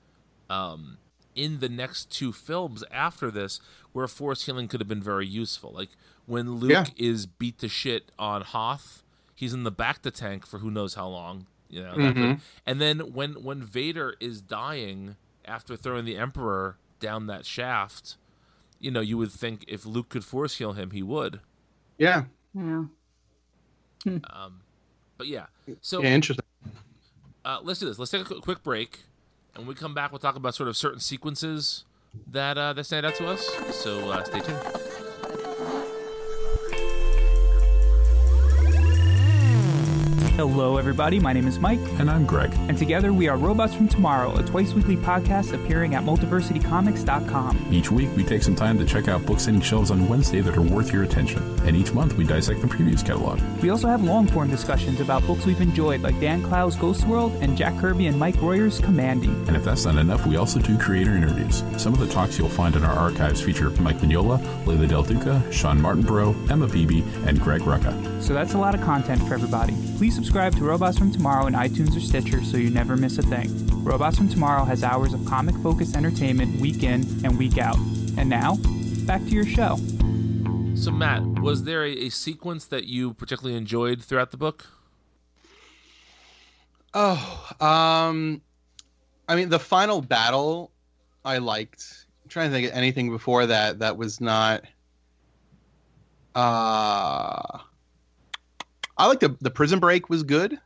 [0.49, 0.99] um
[1.35, 3.61] in the next two films after this
[3.93, 5.89] where force healing could have been very useful like
[6.27, 6.85] when luke Yeah.
[6.97, 9.03] is beat to shit on hoth
[9.35, 12.41] he's in the bacta tank for who knows how long you know that could- Mhm.
[12.67, 18.17] and then when when vader is dying after throwing the emperor down that shaft
[18.79, 21.41] you know you would think if luke could force heal him he would
[21.99, 22.85] Yeah, Yeah.
[24.07, 24.61] um
[25.17, 25.47] but yeah
[25.81, 26.45] so yeah, interesting.
[27.45, 27.99] uh, let's do this.
[27.99, 29.01] Let's take a quick break,
[29.55, 31.85] and when we come back, we'll talk about sort of certain sequences
[32.27, 33.47] that uh, that stand out to us.
[33.83, 34.90] So uh, stay tuned.
[40.41, 41.21] Hello, everybody.
[41.21, 42.51] My name is Mike, And I'm Greg.
[42.71, 47.67] and together we are Robots from Tomorrow, a twice weekly podcast appearing at multiversitycomics.com.
[47.71, 50.57] Each week, we take some time to check out books hitting shelves on Wednesday that
[50.57, 51.43] are worth your attention.
[51.67, 53.41] And each month, we dissect the previous catalog.
[53.63, 57.33] We also have long form discussions about books we've enjoyed, like Dan Clowes' Ghost World
[57.41, 59.47] and Jack Kirby and Mike Royer's Kamandi.
[59.47, 61.63] And if that's not enough, we also do creator interviews.
[61.77, 65.43] Some of the talks you'll find in our archives feature Mike Mignola, Leila Del Duca,
[65.53, 68.23] Sean Martinbrough, Emma Beebe, and Greg Rucka.
[68.23, 69.75] So that's a lot of content for everybody.
[69.97, 73.23] Please subscribe to Robots from Tomorrow in iTunes or Stitcher so you never miss a
[73.23, 73.49] thing.
[73.83, 77.77] Robots from Tomorrow has hours of comic focused entertainment week in and week out.
[78.17, 78.57] And now,
[79.07, 79.79] back to your show.
[80.81, 84.67] So Matt, was there a, a sequence that you particularly enjoyed throughout the book?
[86.95, 88.41] Oh, um,
[89.29, 90.73] I mean, the final battle
[91.23, 92.07] I liked.
[92.25, 94.63] I'm trying to think of anything before that that was not.
[96.35, 97.59] Uh,
[98.97, 100.59] I like the the prison break was good.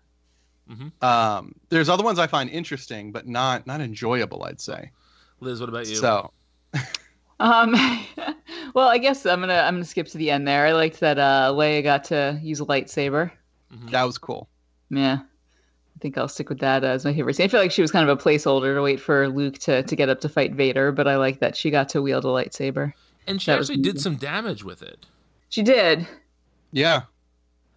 [0.71, 1.05] Mm-hmm.
[1.05, 4.45] Um, there's other ones I find interesting, but not not enjoyable.
[4.45, 4.93] I'd say.
[5.41, 5.97] Liz, what about you?
[5.97, 6.31] So
[7.45, 7.75] Um,
[8.75, 10.67] well, I guess I'm gonna I'm gonna skip to the end there.
[10.67, 13.31] I liked that uh, Leia got to use a lightsaber.
[13.73, 13.91] Mhm.
[13.91, 14.49] that was cool.
[14.91, 17.45] Yeah, I think I'll stick with that as my favorite scene.
[17.45, 19.97] I feel like she was kind of a placeholder to wait for Luke to to
[19.97, 22.93] get up to fight Vader, but I like that she got to wield a lightsaber.
[23.27, 25.07] and she that actually did some damage with it.
[25.51, 26.07] She did.
[26.73, 27.03] Yeah,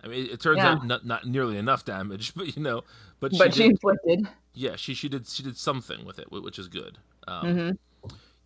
[0.03, 0.71] I mean, it turns Yeah.
[0.73, 2.84] out not, not nearly enough damage, but you know,
[3.19, 4.27] but she, but she did, inflicted.
[4.53, 6.97] yeah, she she did she did something with it, which is good.
[7.27, 7.69] Um, hmm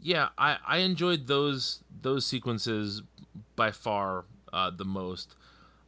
[0.02, 3.04] yeah i i enjoyed those those sequences
[3.56, 5.36] by far uh the most.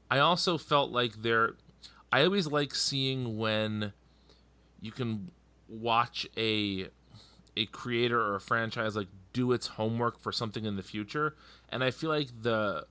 [0.09, 1.55] I also felt like there
[2.11, 3.93] i always like seeing when
[4.79, 5.31] you can
[5.67, 6.87] watch a
[7.57, 11.35] a creator or a franchise like do its homework for something in the future.
[11.69, 12.85] And i feel like the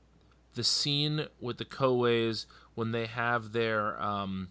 [0.54, 4.48] the scene with the Coways when they have their um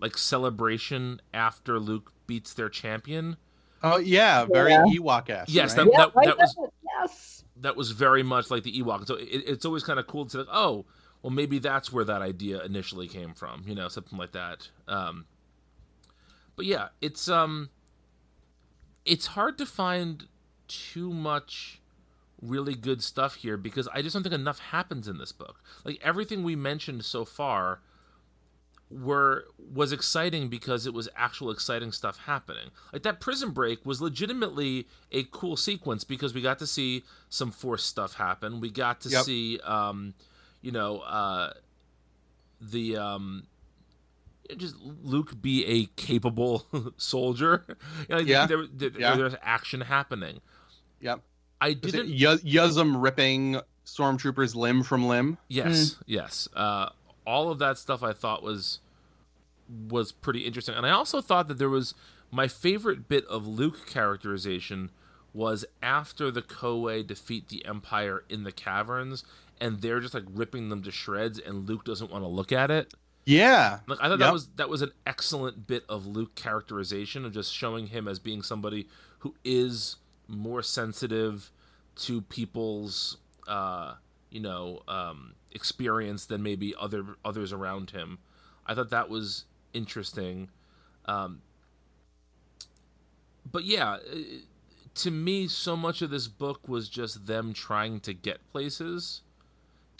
[0.00, 3.36] like celebration after luke beats their champion
[3.82, 4.84] Oh yeah, very Yeah.
[4.84, 5.52] Ewok esque.
[5.52, 5.86] Yes, right?
[5.86, 6.56] that- Yeah, I that was-
[7.00, 7.44] yes.
[7.56, 9.06] that was very much like the Ewok.
[9.06, 10.84] So it, it's always kind of cool to say, like, oh,
[11.22, 14.68] well, maybe that's where that idea initially came from, you know, something like that.
[14.88, 15.26] Um,
[16.56, 17.70] but yeah, it's um,
[19.04, 20.26] it's hard to find
[20.68, 21.80] too much
[22.40, 25.60] really good stuff here because I just don't think enough happens in this book.
[25.84, 27.80] Like everything we mentioned so far
[28.92, 32.70] were was exciting because it was actual exciting stuff happening.
[32.92, 37.50] Like that prison break was legitimately a cool sequence because we got to see some
[37.50, 38.60] force stuff happen.
[38.60, 39.24] We got to Yep.
[39.24, 40.14] see um
[40.60, 41.52] you know uh
[42.60, 43.44] the um
[44.56, 47.64] just Luke be a capable soldier.
[48.08, 48.46] You know, Yeah.
[48.46, 49.16] there, there, Yeah.
[49.16, 50.40] there's action happening.
[51.00, 51.20] Yep.
[51.60, 55.38] I didn't Yuzzem ripping stormtroopers limb from limb?
[55.48, 56.48] Yes, yes.
[56.54, 56.90] Uh,
[57.26, 58.80] all of that stuff I thought was
[59.88, 61.94] was pretty interesting, and I also thought that there was
[62.30, 64.90] my favorite bit of Luke characterization
[65.34, 69.24] was after the Coway defeat the Empire in the caverns,
[69.60, 72.70] and they're just like ripping them to shreds, and Luke doesn't want to look at
[72.70, 72.92] it.
[73.24, 73.80] Yeah.
[73.86, 77.54] Like I thought that was that was an excellent bit of Luke characterization of just
[77.54, 79.96] showing him as being somebody who is
[80.28, 81.50] more sensitive
[81.94, 83.94] to people's uh
[84.32, 88.18] you know um experience than maybe other others around him.
[88.66, 90.48] I thought that was interesting.
[91.06, 91.42] Um
[93.50, 94.18] but yeah, uh,
[94.94, 99.22] to me so much of this book was just them trying to get places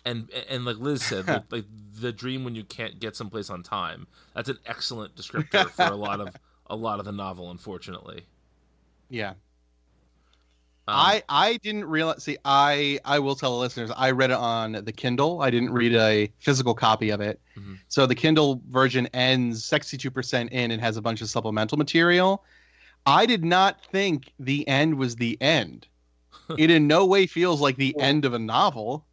[0.05, 1.65] and and like Liz said, like, like
[2.01, 4.07] the dream when you can't get someplace on time.
[4.35, 6.35] That's an excellent descriptor for a lot of
[6.67, 8.25] a lot of the novel, unfortunately.
[9.09, 9.35] Yeah.
[10.89, 12.25] Um, I I didn't realize.
[12.25, 13.91] See, I I will tell the listeners.
[13.97, 15.41] I read it on the Kindle.
[15.41, 17.41] I didn't read a physical copy of it.
[17.57, 17.79] Mhm.
[17.89, 21.79] So the Kindle version ends sixty two percent in and has a bunch of supplemental
[21.79, 22.45] material.
[23.07, 25.87] I did not think the end was the end
[26.59, 29.07] it in no way feels like the end of a novel.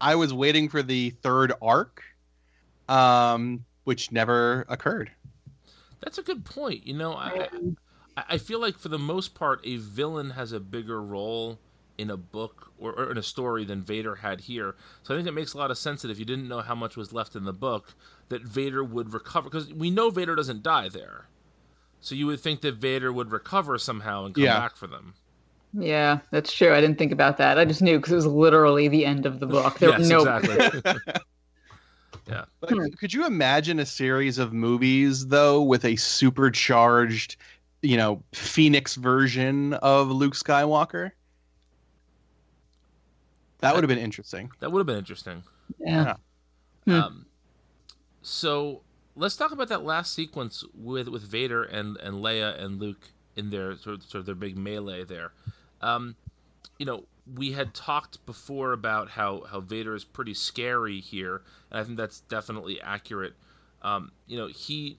[0.00, 2.02] I was waiting for the third arc,
[2.88, 5.10] um, which never occurred.
[6.00, 6.86] That's a good point.
[6.86, 7.48] You know, I
[8.16, 11.58] I I feel like for the most part, a villain has a bigger role
[11.98, 14.74] in a book or, or in a story than Vader had here.
[15.02, 16.74] So I think it makes a lot of sense that if you didn't know how
[16.74, 17.94] much was left in the book,
[18.28, 21.28] that Vader would recover because we know Vader doesn't die there.
[22.00, 24.58] So you would think that Vader would recover somehow and come Yeah.
[24.58, 25.14] back for them.
[25.74, 26.74] Yeah, that's true.
[26.74, 27.58] I didn't think about that.
[27.58, 29.78] I just knew because it was literally the end of the book.
[29.78, 30.82] There yes, was no exactly.
[32.28, 32.44] yeah.
[32.60, 37.36] But could you imagine a series of movies though with a supercharged,
[37.82, 41.10] you know, Phoenix version of Luke Skywalker?
[43.58, 44.50] That would have been interesting.
[44.60, 45.42] That would have been interesting.
[45.78, 46.14] Yeah.
[46.84, 46.92] Hmm.
[46.92, 47.26] Um,
[48.22, 48.82] so
[49.14, 53.50] let's talk about that last sequence with with Vader and and Leia and Luke in
[53.50, 55.32] their sort of, sort of their big melee there.
[55.80, 56.16] Um,
[56.78, 57.04] you know,
[57.36, 61.96] we had talked before about how how Vader is pretty scary here, and I think
[61.96, 63.34] that's definitely accurate.
[63.82, 64.98] Um, you know, he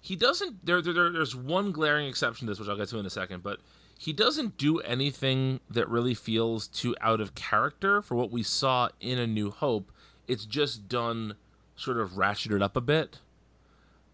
[0.00, 0.64] he doesn't.
[0.64, 3.42] There, there there's one glaring exception to this, which I'll get to in a second,
[3.42, 3.60] but
[3.98, 8.88] he doesn't do anything that really feels too out of character for what we saw
[9.00, 9.90] in A New Hope.
[10.28, 11.34] It's just done
[11.76, 13.18] sort of ratcheted up a bit.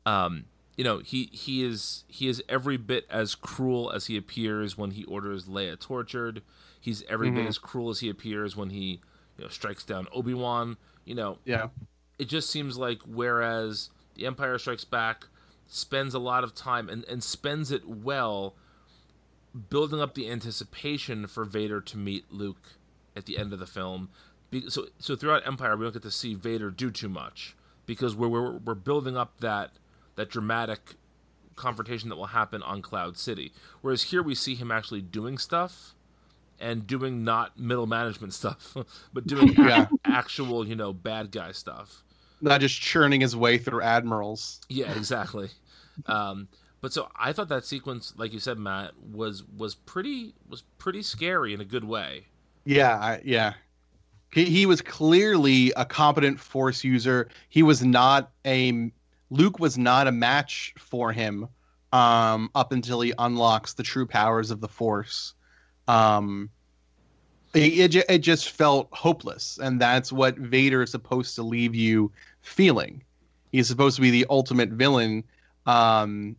[0.07, 0.45] Um,
[0.77, 4.93] you know, he he is he is every bit as cruel as he appears when
[4.93, 6.43] he orders Leia tortured.
[6.81, 7.49] He's every bit Mhm.
[7.49, 9.01] as cruel as he appears when he
[9.39, 10.77] you know strikes down Obi Wan.
[11.05, 11.69] You know, Yeah.
[12.19, 15.27] it just seems like whereas the Empire Strikes Back
[15.67, 18.55] spends a lot of time and, and spends it well
[19.71, 22.75] building up the anticipation for Vader to meet Luke
[23.17, 24.09] at the end of the film.
[24.69, 28.29] So so throughout Empire we don't get to see Vader do too much because we're
[28.29, 29.73] we're, we're building up that
[30.17, 30.95] that dramatic
[31.57, 33.53] confrontation that will happen on Cloud City.
[33.81, 35.95] Whereas here we see him actually doing stuff
[36.61, 38.77] and doing not middle management stuff,
[39.13, 39.87] but doing Yeah.
[40.05, 42.05] actual, you know, bad guy stuff.
[42.41, 44.61] Not just churning his way through admirals.
[44.69, 45.51] Yeah, exactly.
[46.07, 46.49] um,
[46.81, 51.03] but so I thought that sequence, like you said, Matt, was was pretty was pretty
[51.03, 52.27] scary in a good way.
[52.65, 53.55] Yeah, I, yeah.
[54.33, 57.29] He, he was clearly a competent force user.
[57.49, 58.91] He was not a
[59.31, 61.49] Luke was not a match for him
[61.93, 65.35] um, up until he unlocks the true powers of the force.
[65.89, 66.51] Um,
[67.55, 72.11] it, it, it just felt hopeless, and that's what Vader is supposed to leave you
[72.43, 73.03] feeling.
[73.53, 75.23] He's supposed to be the ultimate villain,
[75.67, 76.37] um,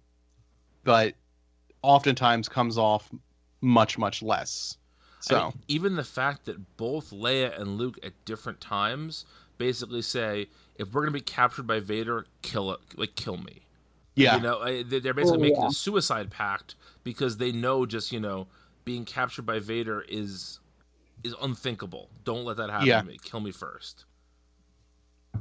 [0.84, 1.15] but
[1.82, 3.10] oftentimes comes off
[3.62, 4.78] much much less.
[5.21, 9.25] So I mean, even the fact that both Leia and Luke at different times
[9.58, 13.62] basically say, "If we're gonna be captured by Vader, kill it, like kill me."
[14.17, 15.67] yeah, You know, they- they're basically Oh, making yeah.
[15.69, 18.47] a suicide pact because they know just you know
[18.84, 20.60] being captured by Vader is
[21.25, 22.09] is unthinkable.
[22.23, 23.01] Don't let that happen Yeah.
[23.01, 23.17] to me.
[23.23, 24.05] Kill me first.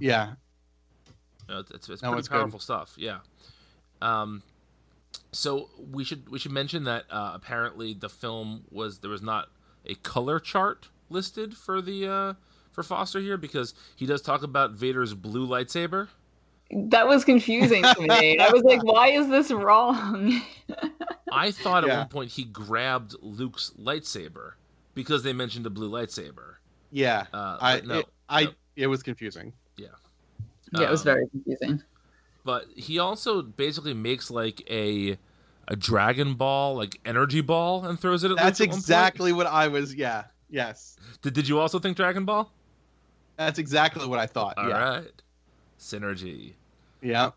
[0.01, 0.35] yeah.
[1.49, 2.39] You know, it's it's, it's No, pretty it's good.
[2.41, 2.95] powerful stuff.
[2.97, 3.19] Yeah.
[4.01, 4.43] Um,
[5.33, 9.49] so we should we should mention that uh, apparently the film was there was not
[9.87, 12.35] a color chart listed for the uh,
[12.73, 16.09] for Foster here because he does talk about Vader's blue lightsaber.
[16.71, 18.39] That was confusing to me.
[18.39, 20.41] I was like, why is this wrong?
[21.31, 24.53] I thought at one point he grabbed Luke's lightsaber
[24.95, 26.57] because they mentioned a blue lightsaber.
[26.91, 28.55] Yeah, Uh, I, but no, it, I, no.
[28.77, 29.53] it was confusing.
[29.77, 29.89] yeah,
[30.73, 31.83] Yeah, it was Um, very confusing.
[32.45, 35.19] but he also basically makes like a
[35.67, 39.47] a Dragon Ball, like energy ball, and throws it at That's Luke at exactly what
[39.47, 39.95] I was.
[39.95, 42.53] Yeah, yes, Did, did you also think Dragon Ball?
[43.37, 44.59] that's exactly what I thought.
[44.59, 45.23] All yeah, right,
[45.79, 46.55] synergy.
[47.01, 47.33] yeah,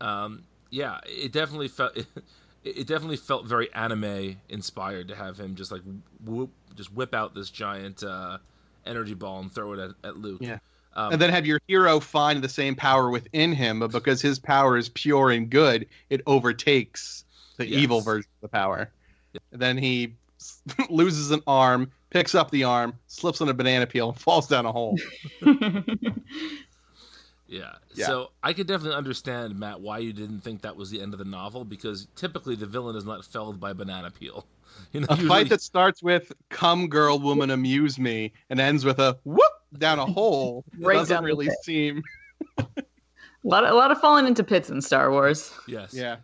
[0.00, 1.96] Um, yeah, it definitely felt
[2.68, 5.82] it, it definitely felt very anime inspired to have him just like
[6.24, 8.38] whoop, just whip out this giant uh,
[8.86, 10.40] energy ball and throw it at, at Luke.
[10.40, 10.58] Yeah.
[10.94, 14.38] Um, and then have your hero find the same power within him, but because his
[14.38, 17.24] power is pure and good, it overtakes
[17.56, 17.80] the Yes.
[17.80, 18.90] evil version of the power.
[19.52, 20.14] And then he
[20.90, 24.66] loses an arm, picks up the arm, slips on a banana peel, and falls down
[24.66, 24.98] a hole.
[27.48, 27.72] Yeah.
[27.94, 28.06] Yeah.
[28.06, 31.18] So I could definitely understand, Matt, why you didn't think that was the end of
[31.18, 34.46] the novel because typically the villain is not felled by banana peel.
[34.92, 38.84] You know, A usually- fight that starts with "Come, girl, woman, amuse me" and ends
[38.84, 39.42] with a whoop
[39.76, 42.02] down a hole Right doesn't really seem.
[42.58, 42.66] a
[43.42, 45.52] lot of a lot of falling into pits in Star Wars.
[45.66, 45.92] yes.
[45.92, 46.16] Yeah,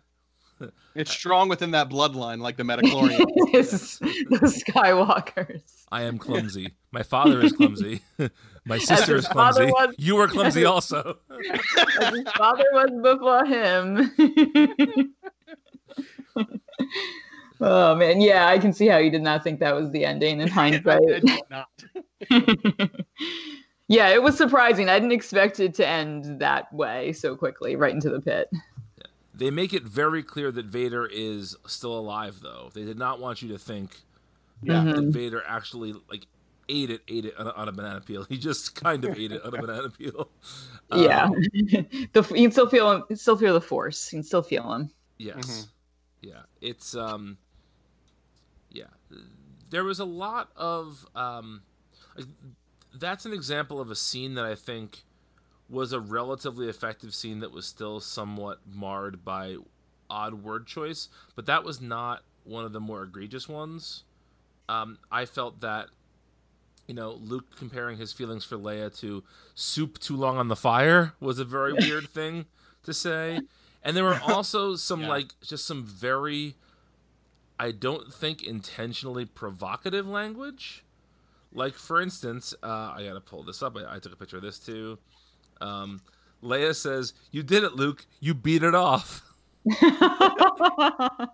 [0.93, 3.25] it's strong within that bloodline, like the Midichlorian.
[3.51, 5.61] The Skywalkers.
[5.91, 6.73] I am clumsy.
[6.91, 8.01] My father is clumsy.
[8.65, 9.65] My sister is clumsy.
[9.65, 11.17] was- You were clumsy also.
[12.01, 15.13] As his father was before him.
[17.61, 20.41] Oh man, yeah, I can see how you did not think that was the ending
[20.41, 20.99] in hindsight.
[21.01, 21.69] I did not.
[23.87, 24.89] yeah, it was surprising.
[24.89, 28.49] I didn't expect it to end that way so quickly, right into the pit.
[29.33, 32.71] They make it very clear that Vader is still alive, though.
[32.73, 34.01] They did not want you to think
[34.61, 34.81] Yeah.
[34.83, 34.95] Mhm.
[34.95, 36.27] that Vader actually like
[36.69, 38.23] ate it, ate it on a, on a banana peel.
[38.25, 40.29] He just kind of ate it on a banana peel.
[40.91, 43.03] yeah, Um, the you can still feel him.
[43.09, 44.11] you Still feel the force.
[44.11, 44.91] You can still feel him.
[45.17, 45.67] Yes.
[46.21, 46.43] Yeah.
[46.61, 47.37] It's um
[48.69, 48.85] yeah.
[49.69, 51.63] There was a lot of um
[52.15, 52.25] like
[52.93, 55.03] that's an example of a scene that I think
[55.69, 59.57] was a relatively effective scene that was still somewhat marred by
[60.09, 64.03] odd word choice, but that was not one of the more egregious ones.
[64.69, 65.89] Um I felt that
[66.87, 69.23] you know, Luke comparing his feelings for Leia to
[69.55, 72.45] soup too long on the fire was a very weird thing
[72.83, 73.39] to say.
[73.83, 75.09] And there were also some Yeah.
[75.09, 76.55] like just some very
[77.59, 80.83] I don't think intentionally provocative language.
[81.53, 83.77] Like for instance, uh, I gotta pull this up.
[83.77, 84.97] I, I took a picture of this too.
[85.61, 86.01] Um,
[86.43, 88.05] Leia says, "You did it, Luke.
[88.19, 89.23] You beat it off."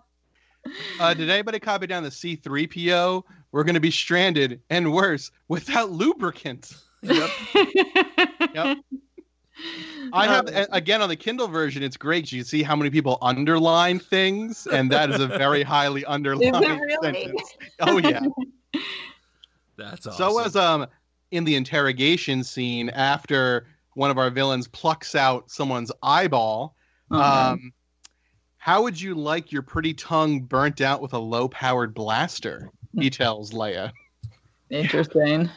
[1.00, 3.24] Uh, did anybody copy down the C3PO?
[3.52, 6.74] We're going to be stranded and worse without lubricant.
[7.02, 7.30] Yep.
[8.54, 8.78] Yep.
[10.12, 11.84] I have again on the Kindle version.
[11.84, 12.32] It's great.
[12.32, 16.98] You see how many people underline things, and that is a very highly underlined really?
[17.02, 17.42] sentence.
[17.80, 18.20] Oh yeah.
[19.78, 20.18] That's awesome.
[20.18, 20.88] So was um
[21.32, 26.76] in the interrogation scene after one of our villains plucks out someone's eyeball.
[27.12, 27.72] uh, Um,
[28.58, 32.70] how would you like your pretty tongue burnt out with a low-powered blaster?
[32.94, 33.92] He tells Leia.
[34.70, 35.50] interesting.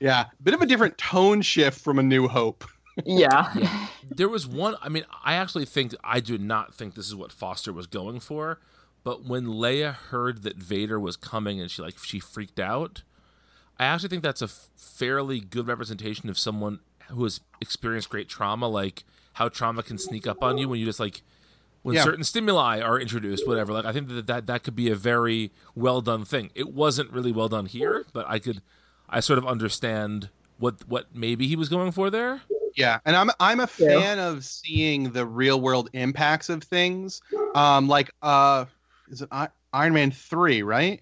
[0.00, 2.64] Yeah, bit of a different tone shift from A New Hope.
[3.04, 3.50] Yeah.
[3.54, 3.86] Yeah.
[4.10, 4.76] there was one.
[4.82, 8.20] I mean, I actually think I do not think this is what Foster was going
[8.20, 8.60] for.
[9.02, 13.02] But when Leia heard that Vader was coming and she like she freaked out,
[13.78, 18.28] I actually think that's a f- fairly good representation of someone who has experienced great
[18.28, 19.04] trauma, like
[19.34, 21.22] how trauma can sneak up on you when you just like
[21.84, 22.02] when Yeah.
[22.02, 23.72] certain stimuli are introduced, whatever.
[23.72, 26.50] Like I think that, that that could be a very well done thing.
[26.56, 28.60] It wasn't really well done here, but I could
[29.08, 32.40] I sort of understand what what maybe he was going for there.
[32.74, 34.00] Yeah, and I'm I'm a Yeah.
[34.00, 37.20] fan of seeing the real world impacts of things.
[37.54, 38.64] Um, like uh,
[39.08, 40.62] is it I- Iron Man three?
[40.62, 41.00] Right,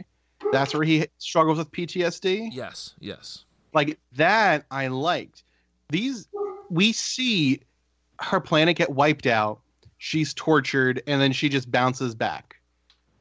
[0.51, 2.51] that's where he struggles with PTSD.
[2.53, 3.45] Yes, yes.
[3.73, 5.45] Like that, I liked.
[5.89, 6.27] These
[6.71, 7.61] we see
[8.21, 9.61] her planet get wiped out.
[10.05, 12.57] She's tortured, and then she just bounces back.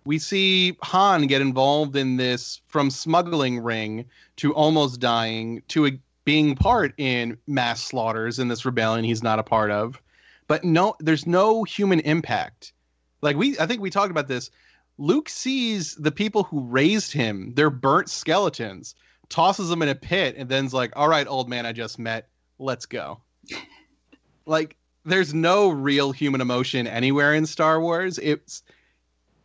[0.03, 4.05] We see Han get involved in this from smuggling ring
[4.37, 9.37] to almost dying to a, being part in mass slaughters in this rebellion he's not
[9.37, 10.01] a part of.
[10.47, 12.73] But no, there's no human impact.
[13.21, 14.49] Like we, I think we talked about this.
[14.97, 18.95] Luke sees the people who raised him; they're burnt skeletons
[19.29, 22.27] tosses them in a pit and then's like, "All right, old man, I just met.
[22.57, 23.21] Let's go."
[24.47, 28.17] like, there's no real human emotion anywhere in Star Wars.
[28.19, 28.63] It's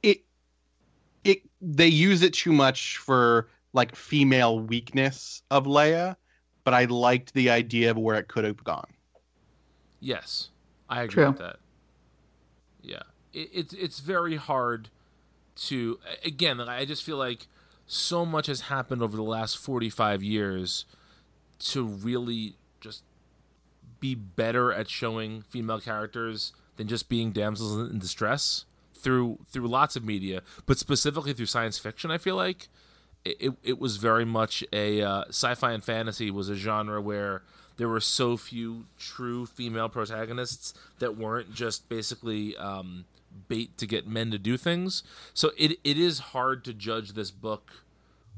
[0.02, 0.24] it
[1.24, 6.16] it they use it too much for like female weakness of Leia,
[6.64, 8.88] but I liked the idea of where it could have gone.
[10.00, 10.50] Yes,
[10.88, 11.28] I agree True.
[11.28, 11.56] with that.
[12.82, 13.02] Yeah,
[13.32, 14.90] it, it's it's very hard
[15.56, 16.60] to again.
[16.60, 17.46] I just feel like
[17.86, 20.84] so much has happened over the last forty five years
[21.58, 22.65] to really just
[24.00, 29.96] be better at showing female characters than just being damsels in distress through through lots
[29.96, 32.10] of media, but specifically through science fiction.
[32.10, 32.68] I feel like
[33.24, 37.42] it, it, was very much a uh, sci-fi and fantasy was a genre where
[37.76, 43.04] there were so few true female protagonists that weren't just basically um,
[43.48, 45.02] bait to get men to do things.
[45.34, 47.72] So it it is hard to judge this book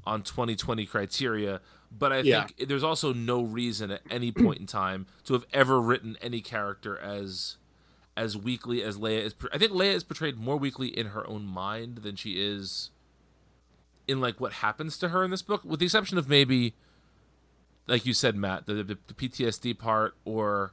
[0.06, 1.60] on 2020 criteria,
[1.90, 2.46] but I Yeah.
[2.46, 6.40] think there's also no reason at any point in time to have ever written any
[6.40, 7.56] character as
[8.16, 9.34] as weakly as Leia is.
[9.52, 12.90] I think Leia is portrayed more weakly in her own mind than she is
[14.08, 16.74] in like what happens to her in this book, with the exception of maybe,
[17.86, 20.72] like you said, Matt, the, the, the PTSD part, or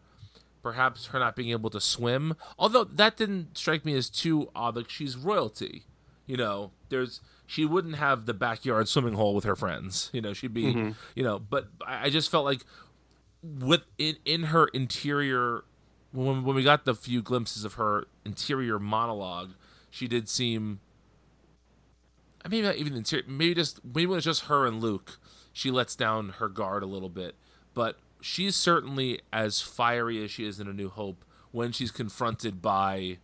[0.63, 2.35] perhaps her not being able to swim.
[2.57, 4.75] Although that didn't strike me as too odd.
[4.75, 5.83] Like she's royalty,
[6.25, 6.71] you know.
[6.89, 10.09] There's she wouldn't have the backyard swimming hole with her friends.
[10.13, 10.95] You know, she'd be, Mhm.
[11.15, 11.39] you know.
[11.39, 12.65] But I, just felt like
[13.43, 15.63] with in in her interior
[16.11, 19.51] when when we got the few glimpses of her interior monologue,
[19.89, 20.79] she did seem.
[22.43, 23.25] I mean, not even interior.
[23.27, 25.19] Maybe just maybe when it's just her and Luke,
[25.51, 27.35] she lets down her guard a little bit.
[27.73, 32.61] But she's certainly as fiery as she is in A New Hope when she's confronted
[32.61, 33.17] by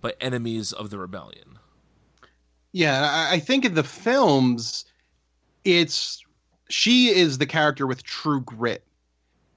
[0.00, 1.58] by enemies of the rebellion.
[2.72, 4.86] Yeah, I, think in the films,
[5.64, 6.24] it's
[6.70, 8.82] she is the character with true grit.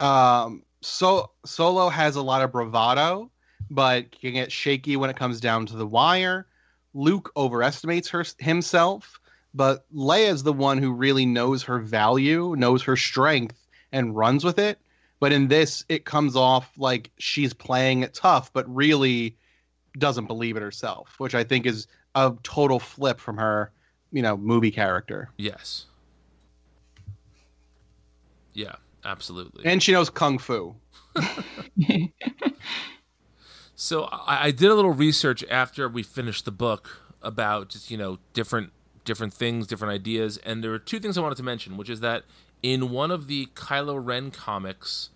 [0.02, 3.32] Um, so Solo has a lot of bravado,
[3.72, 6.46] but can get shaky when it comes down to the wire.
[6.94, 9.20] Luke overestimates her himself,
[9.54, 14.44] but Leia is the one who really knows her value, knows her strength, and runs
[14.44, 14.80] with it.
[15.22, 19.38] But in this, it comes off like she's playing it tough, but really
[19.98, 23.72] doesn't believe it herself, which I think is a total flip from her,
[24.12, 25.30] you know, movie character.
[25.38, 25.86] Yes.
[28.54, 29.66] Yeah, absolutely.
[29.66, 30.76] And she knows kung fu.
[33.76, 37.98] so I, I did a little research after we finished the book about just you
[37.98, 38.72] know different
[39.04, 42.00] different things, different ideas, and there were two things I wanted to mention, which is
[42.00, 42.24] that
[42.64, 45.10] in one of the Kylo Ren comics,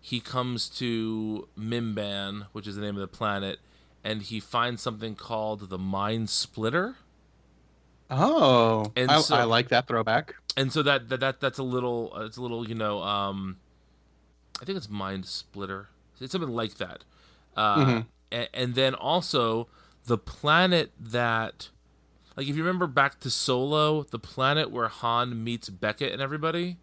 [0.00, 3.60] he comes to Mimban, which is the name of the planet,
[4.04, 6.96] and he finds something called the Mind Splitter.
[8.10, 10.34] Oh, and I, so, I like that throwback.
[10.56, 13.56] And so that that, that that's a little uh, it's a little you know um,
[14.60, 15.88] I think it's Mind Splitter.
[16.20, 17.04] It's something like that.
[17.56, 18.00] Uh, mm-hmm.
[18.30, 19.68] and, and then also
[20.04, 21.68] the planet that
[22.36, 26.78] like if you remember back to Solo, the planet where Han meets Beckett and everybody,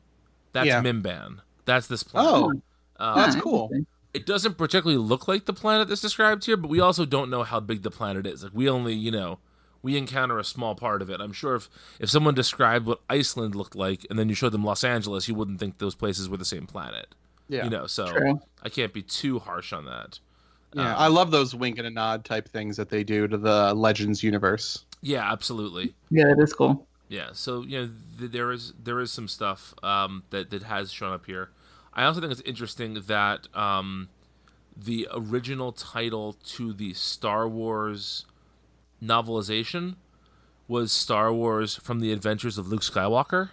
[0.54, 0.82] that's yeah.
[0.82, 1.40] Mimban.
[1.66, 2.32] That's this planet.
[2.32, 2.62] Oh,
[3.04, 3.70] um, that's cool.
[4.18, 7.44] It doesn't particularly look like the planet that's described here, but we also don't know
[7.44, 8.44] how big the planet is.
[8.44, 9.38] Like we only, you know,
[9.84, 11.22] we encounter a small part of it.
[11.22, 14.64] I'm sure if if someone described what Iceland looked like and then you showed them
[14.64, 17.14] Los Angeles, you wouldn't think those places were the same planet.
[17.48, 18.42] Yeah, you know, so true.
[18.64, 20.20] I can't be too harsh on that.
[20.74, 23.38] Yeah, um, I love those wink and a nod type things that they do to
[23.38, 24.84] the Legends universe.
[25.02, 25.94] Yeah, absolutely.
[26.10, 26.88] Yeah, it is cool.
[27.08, 30.92] Yeah, so you know th- there is there is some stuff um, that that has
[30.92, 31.50] shown up here.
[31.98, 34.10] I also think it's interesting that um,
[34.78, 38.26] the original title to the Star Wars
[39.04, 39.96] novelization
[40.68, 43.50] was Star Wars from the Adventures of Luke Skywalker,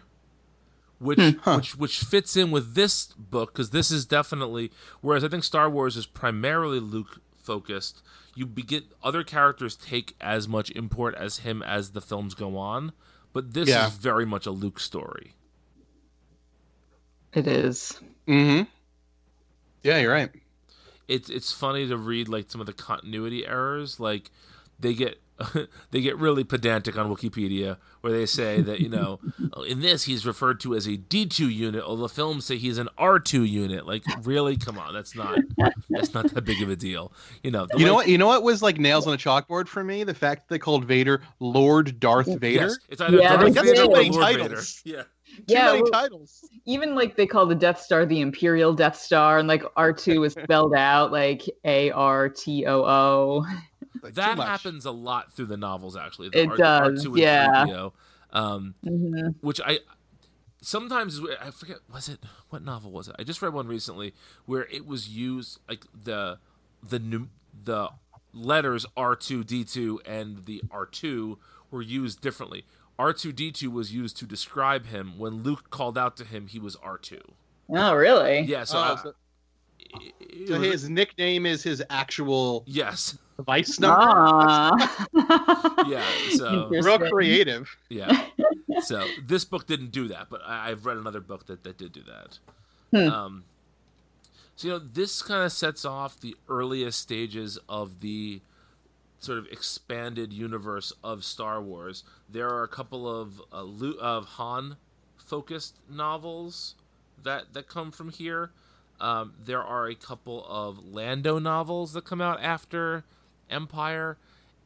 [0.98, 1.56] which hmm, huh.
[1.56, 4.70] which which fits in with this book because this is definitely
[5.00, 8.02] whereas I think Star Wars is primarily Luke focused.
[8.34, 12.92] You begin other characters take as much import as him as the films go on,
[13.32, 13.86] but this yeah.
[13.86, 15.32] is very much a Luke story.
[17.32, 18.00] It is.
[18.28, 18.62] Mm-hmm.
[19.82, 20.30] Yeah, you're right.
[21.08, 24.00] It's it's funny to read like some of the continuity errors.
[24.00, 24.30] Like
[24.80, 25.20] they get
[25.90, 29.20] they get really pedantic on Wikipedia, where they say that you know,
[29.68, 32.78] in this he's referred to as a D two unit, although the films say he's
[32.78, 33.86] an R two unit.
[33.86, 35.38] Like, really, come on, that's not
[35.90, 37.12] that's not that big of a deal.
[37.42, 38.08] You know, you way- know what?
[38.08, 40.04] You know what was like nails on a chalkboard for me?
[40.04, 42.68] The fact that they called Vader Lord Darth Vader.
[42.68, 44.80] Yes, it's either yeah, Darth Vader or Lord titles.
[44.84, 44.96] Vader.
[44.98, 45.02] Yeah.
[45.36, 46.48] Too yeah, many well, titles.
[46.64, 50.24] Even like they call the Death Star the Imperial Death Star, and like R two
[50.24, 53.46] is spelled out like A R T O O.
[54.02, 56.28] That happens a lot through the novels, actually.
[56.28, 57.88] The it R- does, R2 yeah.
[58.32, 59.28] um, mm-hmm.
[59.40, 59.78] Which I
[60.60, 62.18] sometimes I forget was it
[62.50, 63.16] what novel was it?
[63.18, 64.14] I just read one recently
[64.46, 66.38] where it was used like the
[66.82, 67.28] the
[67.64, 67.88] the
[68.32, 71.38] letters R two D two and the R two
[71.70, 72.66] were used differently.
[72.98, 75.18] R two D two was used to describe him.
[75.18, 77.22] When Luke called out to him, he was R two.
[77.70, 78.40] Oh, really?
[78.40, 78.64] Yeah.
[78.64, 79.14] So, oh, I, so,
[80.46, 83.98] so his nickname is his actual yes device number.
[84.00, 85.06] Ah.
[85.88, 86.04] yeah,
[86.36, 87.74] so real creative.
[87.88, 88.26] Yeah.
[88.82, 91.92] So this book didn't do that, but I, have read another book that, that did
[91.92, 92.38] do that.
[92.90, 93.08] Hmm.
[93.08, 93.44] Um,
[94.56, 98.40] so you know, this kind of sets off the earliest stages of the
[99.24, 102.04] sort of expanded universe of Star Wars.
[102.28, 103.64] There are a couple of uh,
[104.00, 104.76] of Han
[105.16, 106.74] focused novels
[107.22, 108.50] that that come from here.
[109.00, 113.04] Um, there are a couple of Lando novels that come out after
[113.50, 114.16] Empire,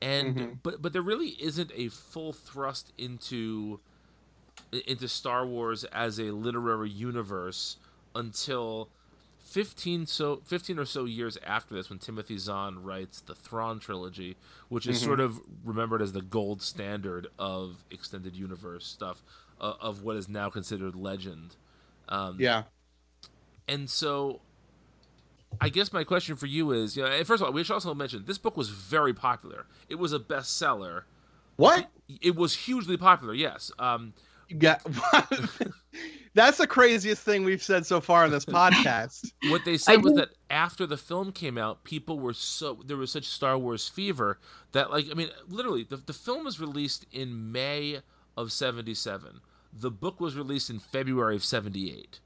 [0.02, 0.52] and mm-hmm.
[0.62, 3.80] but but there really isn't a full thrust into
[4.86, 7.76] into Star Wars as a literary universe
[8.14, 8.90] until
[9.48, 14.36] 15 so 15 or so years after this when Timothy Zahn writes the Thrawn trilogy
[14.68, 15.06] which is mm-hmm.
[15.06, 19.22] sort of remembered as the gold standard of extended universe stuff
[19.60, 21.56] uh, of what is now considered legend
[22.10, 22.64] um, yeah
[23.66, 24.40] and so
[25.60, 27.94] I guess my question for you is, you know, first of all, we should also
[27.94, 29.66] mention this book was very popular.
[29.88, 31.02] It was a bestseller.
[31.56, 31.90] What?
[32.08, 33.34] It, it was hugely popular.
[33.34, 33.72] Yes.
[33.78, 34.12] Um,
[34.58, 34.82] got
[36.38, 39.32] That's the craziest thing we've said so far in this podcast.
[39.48, 43.10] what they said was that after the film came out, people were so there was
[43.10, 44.38] such Star Wars fever
[44.70, 48.02] that like I mean, literally the the film was released in May
[48.36, 49.40] of 77.
[49.72, 52.20] The book was released in February of 78.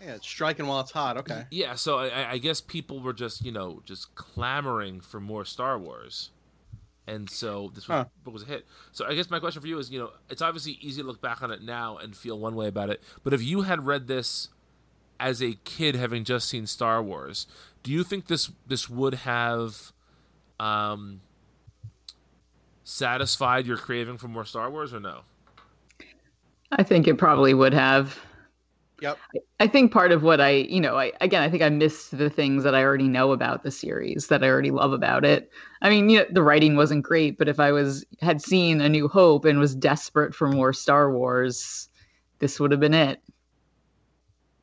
[0.00, 1.18] Yeah, it's striking while it's hot.
[1.18, 1.44] Okay.
[1.50, 5.78] Yeah, so I, I guess people were just you know just clamoring for more Star
[5.78, 6.30] Wars.
[7.06, 8.04] And so this was, Huh.
[8.24, 8.66] book was a hit.
[8.92, 11.20] So I guess my question for you is, you know, it's obviously easy to look
[11.20, 14.06] back on it now and feel one way about it, but if you had read
[14.06, 14.48] this
[15.20, 17.46] as a kid, having just seen Star Wars,
[17.82, 19.92] do you think this this would have
[20.58, 21.20] um,
[22.84, 25.20] satisfied your craving for more Star Wars, or no?
[26.72, 28.18] I think it probably would have.
[29.02, 29.18] Yep.
[29.58, 32.30] I think part of what I, you know, I again, I think I missed the
[32.30, 35.50] things that I already know about the series that I already love about it.
[35.82, 38.88] I mean, you know, the writing wasn't great, but if I was had seen A
[38.88, 41.88] New Hope and was desperate for more Star Wars,
[42.38, 43.20] this would have been it.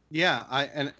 [0.09, 0.93] Yeah, I and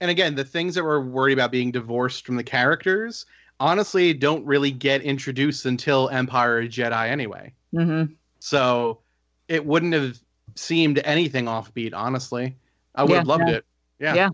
[0.00, 3.24] and again, the things that we're worried about being divorced from the characters,
[3.60, 7.52] honestly, don't really get introduced until Empire Jedi anyway.
[7.72, 8.04] hmm
[8.40, 9.00] So
[9.46, 10.18] it wouldn't have
[10.58, 12.56] seemed anything offbeat, honestly.
[12.94, 13.54] I would Yeah, have loved yeah.
[13.54, 13.64] it.
[14.00, 14.14] Yeah.
[14.14, 14.28] Yeah.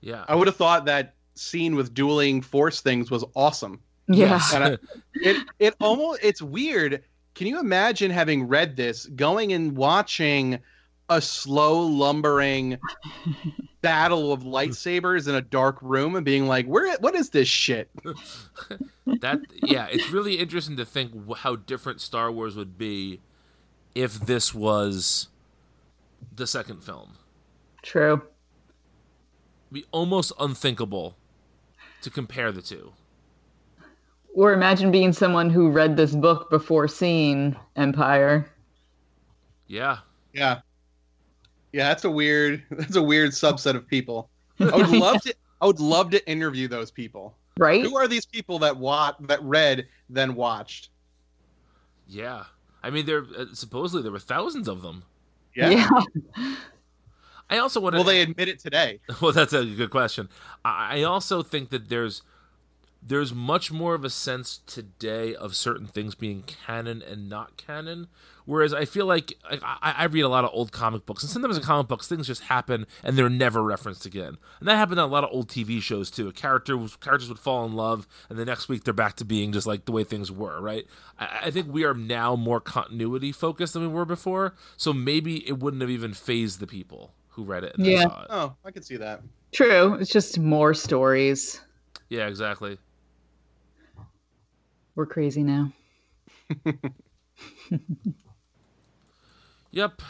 [0.00, 3.80] Yeah, I would have thought that scene with dueling force things was awesome.
[4.08, 4.40] Yeah.
[4.54, 4.76] And I,
[5.14, 7.02] it it almost it's weird.
[7.34, 10.58] Can you imagine having read this, going and watching
[11.08, 12.78] a slow lumbering
[13.82, 16.96] battle of lightsabers in a dark room and being like, "Where?
[17.00, 17.90] What is this shit?"
[19.20, 23.20] that yeah, it's really interesting to think how different Star Wars would be
[23.96, 25.28] if this was
[26.34, 27.14] the second film.
[27.82, 28.14] True.
[28.14, 28.24] It'd
[29.72, 31.16] be almost unthinkable
[32.02, 32.92] to compare the two.
[34.34, 38.46] Or imagine being someone who read this book before seeing Empire.
[39.66, 39.98] Yeah,
[40.34, 40.60] Yeah,
[41.72, 41.88] yeah.
[41.88, 42.62] That's a weird.
[42.70, 44.28] That's a weird subset of people.
[44.60, 45.34] I would love to.
[45.62, 47.34] I would love to interview those people.
[47.58, 47.82] Right?
[47.82, 50.90] Who are these people that wa- that read then watched?
[52.06, 52.44] yeah.
[52.86, 55.02] I mean, there uh, supposedly there were thousands of them.
[55.56, 55.88] Yeah.
[57.50, 57.98] I also want to.
[57.98, 59.00] Will they admit it today?
[59.20, 60.28] Well, that's a good question.
[60.64, 62.22] I I also think that there's
[63.06, 68.08] there's much more of a sense today of certain things being canon and not canon.
[68.46, 71.30] Whereas I feel like like, I, I read a lot of old comic books, and
[71.30, 74.36] sometimes in comic books things just happen and they're never referenced again.
[74.60, 76.28] And that happened on a lot of old TV shows too.
[76.28, 79.52] A character characters would fall in love, and the next week they're back to being
[79.52, 80.60] just like the way things were.
[80.60, 80.86] Right?
[81.18, 84.54] I, I think we are now more continuity focused than we were before.
[84.76, 88.02] So maybe it wouldn't have even phased the people who read it and then Yeah.
[88.02, 88.26] saw it.
[88.30, 89.22] Oh, I could see that.
[89.52, 89.94] True.
[89.94, 91.60] It's just more stories.
[92.08, 92.78] Yeah, exactly.
[94.96, 95.72] We're crazy now.
[99.72, 100.00] Yep.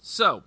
[0.00, 0.42] So,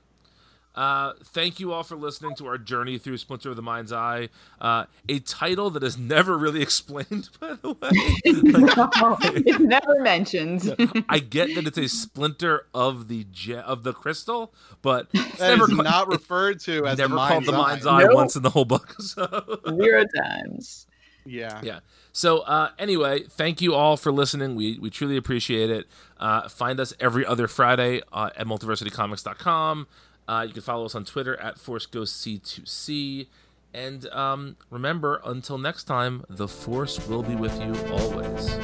[0.75, 4.29] uh, thank you all for listening to our journey through Splinter of the Mind's Eye,
[4.61, 7.77] uh, a title that is never really explained, by the way.
[8.23, 10.71] it's never mentioned.
[11.09, 14.53] I get that it's a splinter of the ge- of the crystal,
[14.83, 17.51] but it's That never is ca- not referred to as never the called mind's the
[17.53, 18.01] Mind's eye.
[18.01, 18.13] Eye Nope.
[18.13, 18.95] once in the whole book.
[19.01, 19.59] So.
[19.81, 20.85] Zero times.
[21.27, 21.59] Yeah.
[21.63, 21.79] Yeah.
[22.13, 24.55] So uh, anyway, thank you all for listening.
[24.55, 25.87] We we truly appreciate it.
[26.19, 29.87] Uh, find us every other Friday uh, at multiversitycomics.com.
[30.27, 33.27] Uh, you can follow us on Twitter at ForceGhostC2C.
[33.73, 38.57] And um, remember, until next time, the Force will be with you always.